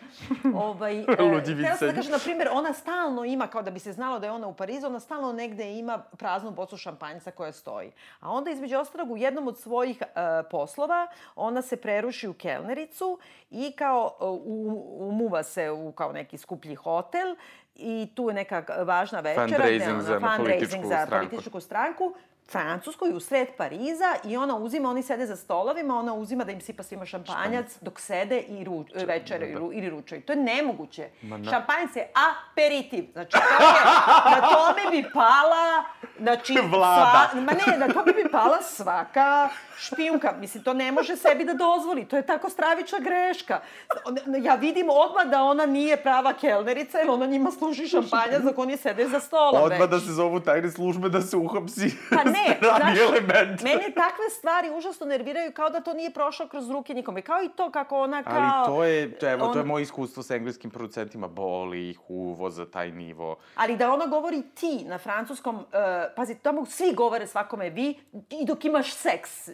[0.67, 3.93] ovaj, e, Htela sam da kažem, na primjer, ona stalno ima, kao da bi se
[3.93, 7.91] znalo da je ona u Parizu, ona stalno negde ima praznu bocu šampanjca koja stoji.
[8.19, 10.15] A onda, između ostalog, u jednom od svojih uh,
[10.51, 13.19] poslova, ona se preruši u kelnericu
[13.51, 14.41] i kao uh,
[15.13, 17.35] umuva se u kao neki skuplji hotel
[17.75, 19.47] i tu je neka važna večera.
[19.47, 22.13] Fundraising za, fundraising za političku stranku
[22.51, 26.61] Francuskoj u sred Pariza i ona uzima, oni sede za stolovima, ona uzima da im
[26.61, 29.65] sipa svima šampanjac dok sede i ru, večere da, da.
[29.65, 30.21] ili ručaju.
[30.21, 31.09] To je nemoguće.
[31.21, 33.05] Ma, Šampanjac je aperitiv.
[33.13, 35.83] Znači, to je, na tome bi pala
[36.19, 37.29] Znači, Vlada.
[37.31, 40.33] Sva, ma ne, na to bi pala svaka špijunka.
[40.39, 42.05] Mislim, to ne može sebi da dozvoli.
[42.05, 43.61] To je tako stravična greška.
[44.43, 48.77] Ja vidim odmah da ona nije prava kelnerica, jer ona njima služi šampanja za oni
[48.77, 52.99] sede za stolom Odmah da se zovu tajne službe da se uhapsi pa ne, znaš,
[52.99, 53.61] element.
[53.63, 57.21] Mene takve stvari užasno nerviraju kao da to nije prošlo kroz ruke nikome.
[57.21, 58.33] Kao i to kako ona kao...
[58.35, 61.99] Ali to je, to, evo, on- to je moje iskustvo sa engleskim producentima, boli ih
[62.07, 63.35] uvo za taj nivo.
[63.55, 65.63] Ali da ona govori ti na francuskom, uh,
[66.15, 69.53] pazi, tamo svi govore svakome vi i dok imaš seks uh,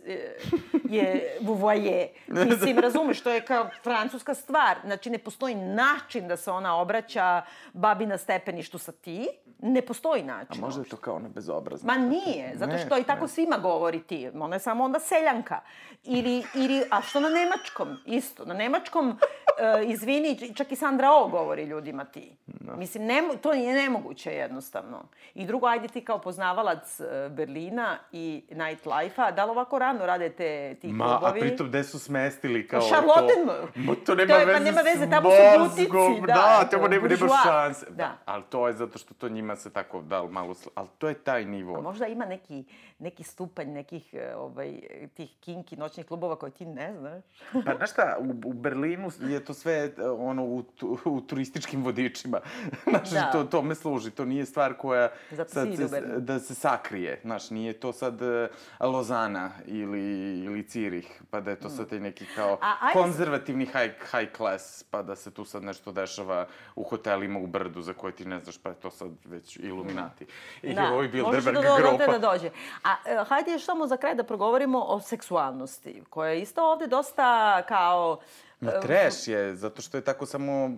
[0.90, 2.08] je vous voyez.
[2.28, 4.78] Mislim, razumeš, to je kao francuska stvar.
[4.86, 7.42] Znači, ne postoji način da se ona obraća
[7.74, 9.28] babi na stepeništu sa ti.
[9.62, 10.62] Ne postoji A način.
[10.62, 11.94] možda je to kao ona bezobrazna.
[11.94, 13.28] Ma nije, zato Ne, što i tako ne.
[13.28, 14.30] svima govori ti.
[14.36, 15.60] Ona je samo onda seljanka.
[16.04, 17.98] Ili, ili, a što na nemačkom?
[18.06, 18.46] Isto.
[18.46, 22.36] Na nemačkom, e, izvini, čak i Sandra O govori ljudima ti.
[22.70, 25.04] Mislim, nemo, to je nemoguće jednostavno.
[25.34, 30.30] I drugo, ajde ti kao poznavalac e, Berlina i nightlife-a, da li ovako rano rade
[30.30, 31.40] te, ti Ma, a klubovi?
[31.40, 33.74] pritom gde su smestili kao Charlottenburg.
[33.74, 33.80] to?
[33.80, 35.88] Ma, to nema To je- pa veze nema veze, tamo su butici,
[36.22, 37.86] da, Da, to, tamo nema, nema šanse.
[37.90, 38.18] Da.
[38.26, 41.14] Ali to je zato što to njima se tako, da, malo, sl- ali to je
[41.14, 41.78] taj nivo.
[41.78, 42.64] A možda ima neki,
[43.00, 44.80] neki stupanj nekih ovaj,
[45.14, 47.24] tih kinki noćnih klubova koje ti ne znaš.
[47.66, 50.64] Pa znaš šta, u, u Berlinu je to sve ono u,
[51.06, 52.40] u turističkim vodičima.
[52.90, 53.32] Znaš, Da.
[53.32, 54.12] to, to me služi.
[54.12, 57.20] To nije stvar koja Zato sad se, da se sakrije.
[57.22, 60.02] Znaš, nije to sad e, Lozana ili,
[60.40, 62.64] ili Cirih, pa da je to sad taj neki kao Mm.
[62.64, 67.40] A, ajde konzervativni high, high class, pa da se tu sad nešto dešava u hotelima
[67.40, 70.26] u Brdu za koje ti ne znaš, pa je to sad već Illuminati.
[70.62, 72.18] I Da, ovaj Bilderberg te grupa.
[72.18, 72.50] da dođe.
[72.84, 76.88] A e, hajde još samo za kraj da progovorimo o seksualnosti, koja je isto ovde
[76.88, 78.20] dosta kao...
[78.60, 80.72] Ma trash je, zato što je tako samo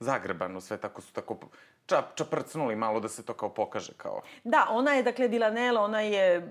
[0.00, 1.38] zagrebano, sve tako su tako
[1.86, 4.20] čap, čaprcnuli malo da se to kao pokaže kao.
[4.44, 6.48] Da, ona je, dakle, Villanelle, ona je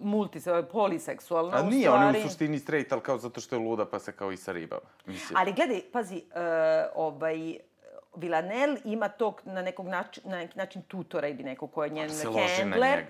[0.00, 0.40] multi,
[0.72, 3.98] poliseksualna A nije, ona je u suštini straight, ali kao zato što je luda pa
[3.98, 4.88] se kao i saribava.
[5.06, 5.36] Mislim.
[5.36, 6.40] Ali gledaj, pazi, uh,
[6.94, 7.58] ovaj,
[8.16, 12.10] Villanelle ima tog na, nekog način, na neki način tutora ili nekog ko je njen
[12.58, 13.04] handler.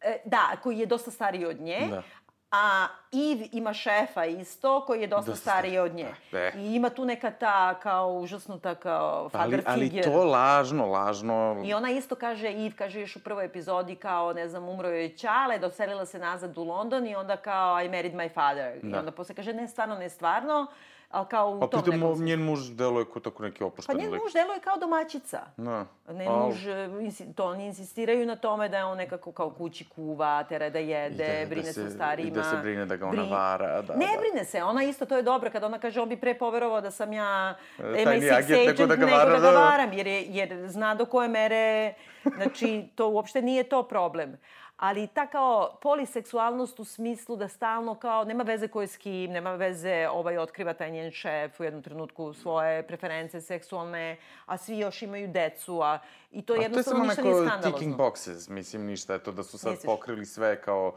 [0.00, 1.86] E, da, koji je dosta stariji od nje.
[1.90, 2.02] Da.
[2.50, 6.06] A Eve ima šefa isto, koji je dosta, Dosta stariji od nje.
[6.32, 6.52] da, e.
[6.56, 10.02] I ima tu neka ta, kao, užasnuta, kao, ali, father ali figure.
[10.02, 11.62] to lažno, lažno...
[11.64, 15.16] I ona isto kaže, Eve kaže još u prvoj epizodi kao, ne znam, umro joj
[15.16, 18.76] Ćale, doselila se nazad u London i onda kao I married my father.
[18.82, 18.98] I Da.
[18.98, 20.66] onda posle kaže, ne stvarno, ne stvarno,
[21.10, 24.00] ali kao u Pa tom nekom mo- njen muž deluje kao tako neki Pa opušteni
[24.00, 24.22] njen lik.
[24.22, 25.40] muž deluje kao domaćica.
[25.56, 25.84] Da.
[26.08, 29.50] Ne, Al- muž, e, insi- to oni insistiraju na tome da je on nekako kao
[29.50, 32.28] kući kuva, tera da jede, I da- brine da se o se- starijima.
[32.28, 34.20] i da se brine da ga ona vara, da, ne da.
[34.20, 36.90] brine se, ona isto, to je dobro, kada ona kaže on bi pre poverovao da
[36.90, 39.50] sam ja E, tajni MI6 agent nego da ga da ga da, da.
[39.60, 41.94] varam, jer, je, jer zna do koje mere,
[42.26, 44.36] znači to uopšte nije to problem.
[44.76, 49.30] Ali ta kao poliseksualnost u smislu da stalno kao, nema veze ko je s kim,
[49.30, 54.16] nema veze, ovaj otkriva taj njen šef u jednom trenutku svoje preference seksualne,
[54.46, 55.98] a svi još imaju decu, a
[56.32, 57.78] i to A to je jednostavno samo ništa nije neko skandalozno.
[57.78, 59.14] ticking boxes, mislim, ništa.
[59.14, 59.86] Eto da su sad Misliš?
[59.86, 60.94] pokrili sve kao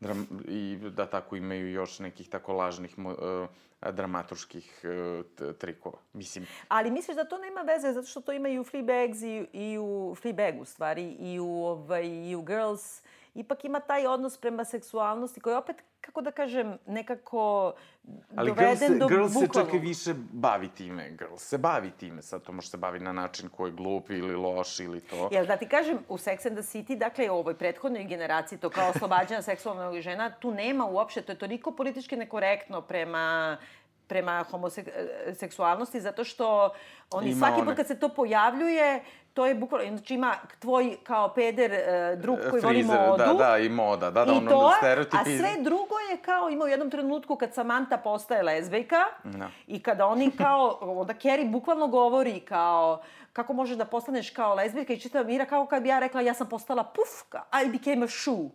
[0.00, 3.48] dram, i da tako imaju još nekih tako lažnih uh,
[3.92, 5.98] dramaturških uh, trikova.
[6.12, 9.46] Mislim, Ali misliš da to nema veze zato što to ima i u Fleabags i,
[9.52, 13.02] i u Fleabag u stvari i u, ovaj, i u Girls.
[13.38, 17.72] Ipak ima taj odnos prema seksualnosti koji opet, kako da kažem, nekako
[18.36, 19.70] ali doveden Girls, se, do Girls se bukvalno.
[19.70, 21.10] čak i više bavi time.
[21.10, 22.22] Girls se bavi time.
[22.22, 25.28] Sad to može se bavi na način koji je glup ili loš ili to.
[25.32, 28.70] Jel da ti kažem, u Sex and the City, dakle u ovoj prethodnoj generaciji, to
[28.70, 33.56] kao oslobađanja seksualnog žena, tu nema uopšte, to je toliko politički nekorektno prema
[34.06, 36.70] prema homoseksualnosti, zato što
[37.10, 39.02] oni Ima svaki one- put kad se to pojavljuje,
[39.38, 43.24] to je bukvalno, znači ima tvoj kao peder e, drug koji voli Frizer, modu.
[43.24, 44.10] Da, da, i moda.
[44.10, 47.36] Da, da, I ono to, stereotip a sve drugo je kao ima u jednom trenutku
[47.36, 49.50] kad Samantha postaje lezbejka Da.
[49.66, 54.92] i kada oni kao, onda Carrie bukvalno govori kao kako možeš da postaneš kao lezbijka
[54.92, 58.08] i čitava mira kao kad bi ja rekla ja sam postala pufka, I became a
[58.08, 58.48] shoe.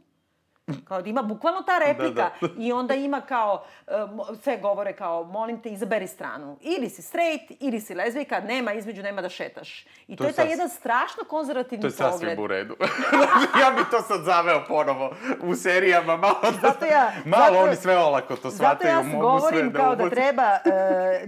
[0.83, 3.91] Kao da ima bukvalno ta replika Da, i onda ima kao, e,
[4.35, 6.57] sve govore kao, molim te, izaberi stranu.
[6.61, 9.85] Ili si straight, ili si lezbijka, nema između, nema da šetaš.
[10.07, 12.11] I to, To je je taj sas- jedan strašno konzervativni To je pogled.
[12.13, 12.75] sasvim u redu.
[13.61, 17.97] ja bi to sad zaveo ponovo u serijama, malo, Zato ja- malo zato- oni sve
[17.97, 20.15] olako to Zato shvataju, ja mogu govorim sve kao da ubace.
[20.15, 20.59] treba e,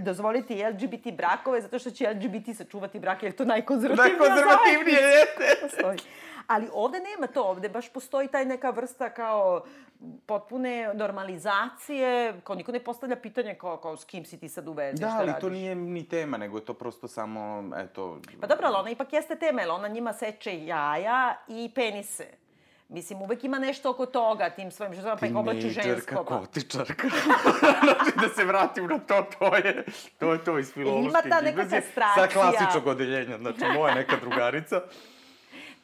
[0.00, 5.00] dozvoliti LGBT brakove, zato što će LGBT sačuvati brak, jer je to Najkonzervativnije zajednica.
[5.00, 5.60] jeste.
[5.62, 5.98] Postoji.
[6.46, 9.64] Ali ovde nema to, ovde baš postoji taj neka vrsta kao
[10.26, 14.72] potpune normalizacije, kao niko ne postavlja pitanje kao, kao s kim si ti sad u
[14.72, 15.40] vezi, Da, šta ali radiš.
[15.40, 18.20] to nije ni tema, nego je to prosto samo, eto...
[18.40, 22.26] Pa dobro, ali ona ipak jeste tema, jer ona njima seče jaja i penise.
[22.88, 26.14] Mislim, uvek ima nešto oko toga, tim svojim ženama, pa ih oblači žensko.
[26.14, 26.24] Pa.
[26.24, 27.08] kotičarka.
[27.84, 29.84] znači, da se vratim na to, to je
[30.18, 32.26] to, je to iz filološke Ima ta neka kastracija.
[32.26, 34.80] Sa klasičnog odeljenja, znači moja neka drugarica.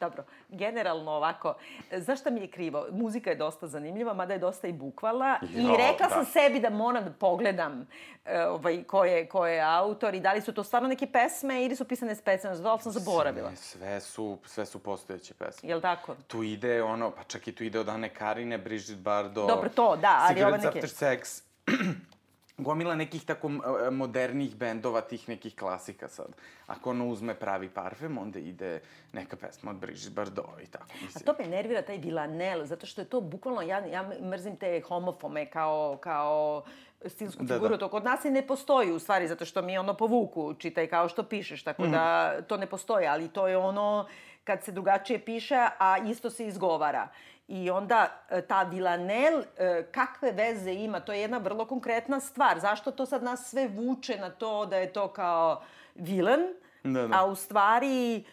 [0.03, 1.55] Dobro, generalno ovako,
[1.97, 2.85] znaš šta mi je krivo?
[2.91, 5.39] Muzika je dosta zanimljiva, mada je dosta i bukvalna.
[5.41, 6.09] Jo, I rekla da.
[6.09, 7.87] sam sebi da moram da pogledam
[8.25, 11.65] e, ovaj, ko, je, ko je autor i da li su to stvarno neke pesme
[11.65, 13.55] ili su pisane specijalno, da sam zaboravila?
[13.55, 15.69] Sve, sve, su, sve su postojeće pesme.
[15.69, 16.15] Jel tako?
[16.27, 19.95] Tu ide ono, pa čak i tu ide od Ane Karine, Brigitte Bardot, Dobro, to,
[19.95, 20.67] da, ali ove neke...
[20.67, 21.43] After Sex.
[22.57, 23.49] gomila nekih tako
[23.91, 26.35] modernih bendova, tih nekih klasika sad.
[26.67, 28.81] Ako ono uzme pravi parfem, onda ide
[29.13, 30.93] neka pesma od Brigitte Bardot i tako.
[31.01, 31.23] Mislim.
[31.23, 34.81] A to me nervira taj Villanelle, zato što je to bukvalno, ja, ja mrzim te
[34.87, 36.63] homofome kao, kao
[37.05, 37.77] stilsku da, figuru, da.
[37.77, 41.09] to kod nas i ne postoji u stvari, zato što mi ono povuku, čitaj kao
[41.09, 41.91] što pišeš, tako mm.
[41.91, 44.07] da to ne postoji, ali to je ono
[44.43, 47.07] kad se drugačije piše, a isto se izgovara.
[47.47, 50.99] I onda e, ta Villanel, e, kakve veze ima?
[50.99, 52.59] To je jedna vrlo konkretna stvar.
[52.59, 55.61] Zašto to sad nas sve vuče na to da je to kao
[55.95, 56.39] vilan,
[56.83, 57.17] da, da.
[57.19, 58.23] a u stvari e,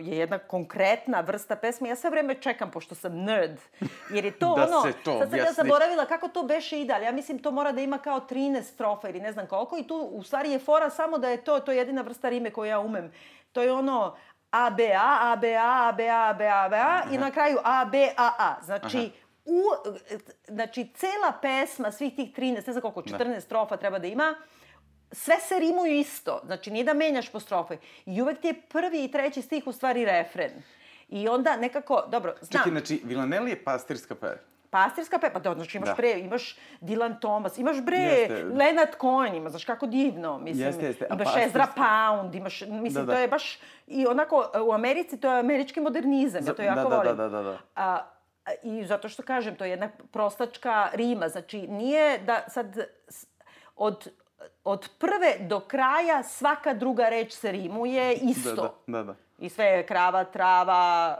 [0.00, 1.88] je jedna konkretna vrsta pesme.
[1.88, 3.58] Ja sve vreme čekam, pošto sam nerd,
[4.10, 4.82] jer je to da ono...
[4.82, 7.72] Se to sad sam ja zaboravila kako to beše ide, ali ja mislim to mora
[7.72, 10.90] da ima kao 13 strofa ili ne znam koliko i tu u stvari je fora
[10.90, 13.12] samo da je to, to je jedina vrsta rime koju ja umem.
[13.52, 14.16] To je ono,
[14.50, 17.30] A, B, A, A, B, A, A, B, A, B, A, B, A i na
[17.30, 18.62] kraju A, B, A, A.
[18.62, 19.10] Znači,
[19.44, 19.62] u,
[20.48, 23.40] znači, cela pesma, svih tih 13, ne znam koliko, 14 da.
[23.40, 24.34] strofa treba da ima,
[25.12, 26.40] sve se rimuju isto.
[26.44, 27.76] Znači, nije da menjaš po strofe.
[28.06, 30.50] I uvek ti je prvi i treći stih u stvari refren.
[31.08, 32.62] I onda nekako, dobro, znam.
[32.62, 34.38] Čekaj, znači, Villanelli je pastirska pera.
[34.70, 35.94] Pastirska pepa, da, znači imaš da.
[35.94, 38.44] bre, imaš Dylan Thomas, imaš bre jeste.
[38.44, 40.66] Leonard Cohen, ima, znaš kako divno, mislim.
[40.66, 41.06] Jeste, jeste.
[41.10, 41.48] Imaš pastirska...
[41.48, 43.12] Ezra Pound, imaš, mislim, da, da.
[43.12, 46.96] to je baš, i onako, u Americi to je američki modernizam, ja to jako da,
[46.96, 47.16] volim.
[47.16, 47.58] Da, da, da, da.
[47.76, 47.98] A,
[48.62, 52.76] I zato što kažem, to je jedna prostačka rima, znači nije da sad
[53.76, 54.08] od
[54.64, 58.54] od prve do kraja svaka druga reč se rimuje isto.
[58.54, 59.04] Da, da, da.
[59.04, 59.14] da.
[59.38, 61.18] I sve je krava, trava,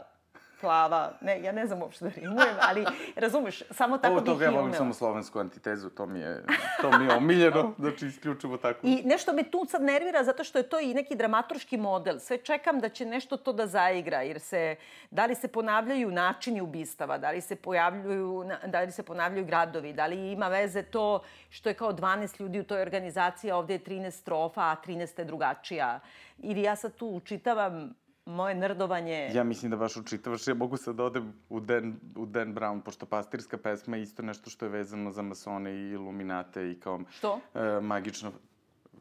[0.60, 2.84] plava, ne, ja ne znam uopšte da rimujem, ali
[3.16, 6.44] razumeš, samo tako Ovo, bih ja volim samo slovensku antitezu, to mi je,
[6.80, 8.80] to mi je omiljeno, znači isključivo tako.
[8.82, 12.18] I nešto me tu sad nervira zato što je to i neki dramaturški model.
[12.18, 14.76] Sve čekam da će nešto to da zaigra, jer se,
[15.10, 19.92] da li se ponavljaju načini ubistava, da li se pojavljuju, da li se ponavljaju gradovi,
[19.92, 23.74] da li ima veze to što je kao 12 ljudi u toj organizaciji, a ovde
[23.74, 26.00] je 13 strofa, a 13 je drugačija.
[26.38, 27.94] Ili ja sad tu učitavam
[28.28, 29.30] moje nrdovanje...
[29.34, 30.46] Ja mislim da baš učitavaš.
[30.48, 34.22] Ja mogu sad da odem u Dan, u Dan Brown, pošto pastirska pesma je isto
[34.22, 37.00] nešto što je vezano za masone i iluminate i kao...
[37.10, 37.40] Što?
[37.54, 38.32] E, magično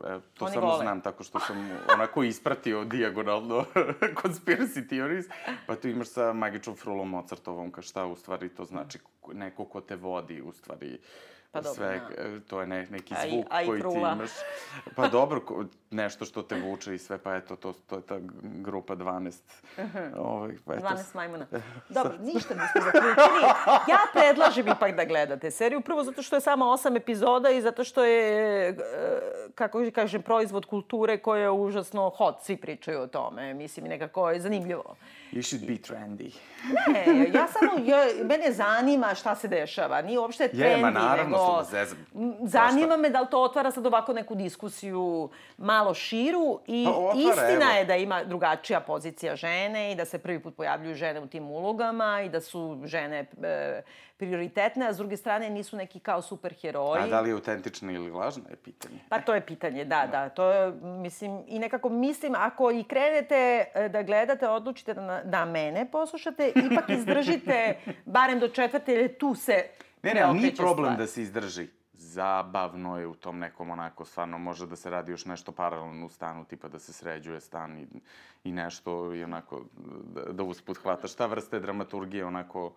[0.03, 0.82] E, to Oni samo vole.
[0.82, 3.65] znam tako što sam onako ispratio dijagonalno
[4.21, 5.25] conspiracy theories.
[5.67, 8.99] Pa tu imaš sa magičnom frulom Mozartovom, ka šta u stvari to znači
[9.34, 10.99] neko ko te vodi u stvari
[11.57, 12.39] Pa dobro, sve, da.
[12.47, 14.29] to je ne, neki zvuk a i, a koji ti imaš.
[14.95, 15.41] Pa dobro,
[15.91, 19.41] nešto što te vuče i sve, pa eto, to, to je ta grupa 12.
[19.77, 20.11] Uh -huh.
[20.17, 21.45] ovaj, pa eto, 12 majmuna.
[21.89, 23.41] Dobro, ništa nismo zaključili.
[23.87, 27.83] Ja predlažem ipak da gledate seriju, prvo zato što je samo osam epizoda i zato
[27.83, 28.75] što je, e,
[29.55, 33.53] kako kažem, proizvod kulture koja je užasno hot, svi pričaju o tome.
[33.53, 34.95] Mislim, nekako je zanimljivo.
[35.31, 36.31] You should be trendy.
[36.87, 40.01] Ne, ja samo, ja, mene zanima šta se dešava.
[40.01, 41.46] Nije uopšte trendy, je, ma naravno, nego...
[41.69, 42.05] Zezam.
[42.43, 47.19] Zanima me da li to otvara sad ovako neku diskusiju malo širu i pa, otvara,
[47.19, 47.77] istina evo.
[47.77, 51.51] je da ima drugačija pozicija žene i da se prvi put pojavljuju žene u tim
[51.51, 53.81] ulogama i da su žene e,
[54.17, 57.03] prioritetne, a s druge strane nisu neki kao superheroji.
[57.03, 58.99] A da li je autentična ili lažna je pitanje.
[59.09, 60.29] Pa to je pitanje, da, da.
[60.29, 65.45] To je, mislim, i nekako mislim, ako i krenete e, da gledate, odlučite da, da
[65.45, 69.63] mene poslušate, ipak izdržite barem do četvrte, jer tu se
[70.13, 70.97] Ne, ne, nije problem stvar.
[70.97, 71.67] da se izdrži.
[71.93, 76.09] Zabavno je u tom nekom onako, stvarno može da se radi još nešto paralelno u
[76.09, 77.87] stanu, tipa da se sređuje stan i,
[78.43, 79.65] i nešto i onako
[80.13, 82.73] da, da usput hvataš ta vrste dramaturgije onako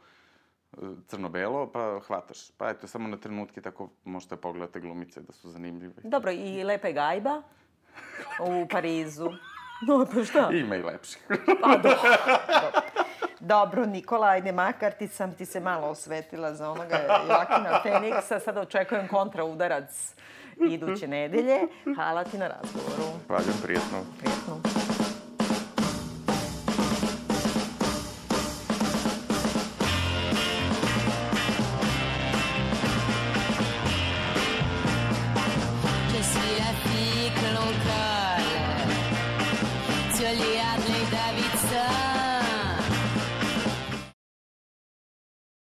[1.07, 2.51] crno-belo, pa hvataš.
[2.51, 5.95] Pa eto, samo na trenutke tako možete pogledate glumice da su zanimljive.
[6.05, 7.43] Dobro, i Lepe Gajba
[8.49, 9.31] u Parizu.
[9.89, 10.51] No, pa šta?
[10.53, 11.27] Ima i lepših.
[11.63, 11.99] pa dobro.
[12.63, 13.00] dobro.
[13.41, 16.97] Dobro, Nikola, ajde makar ti sam ti se malo osvetila za onoga
[17.29, 18.41] Joakina Feniksa.
[18.41, 20.15] Sada očekujem kontraudarac
[20.71, 21.59] iduće nedelje.
[21.97, 23.19] Hvala ti na razgovoru.
[23.27, 23.99] Hvala, prijetno.
[24.19, 24.80] Prijetno.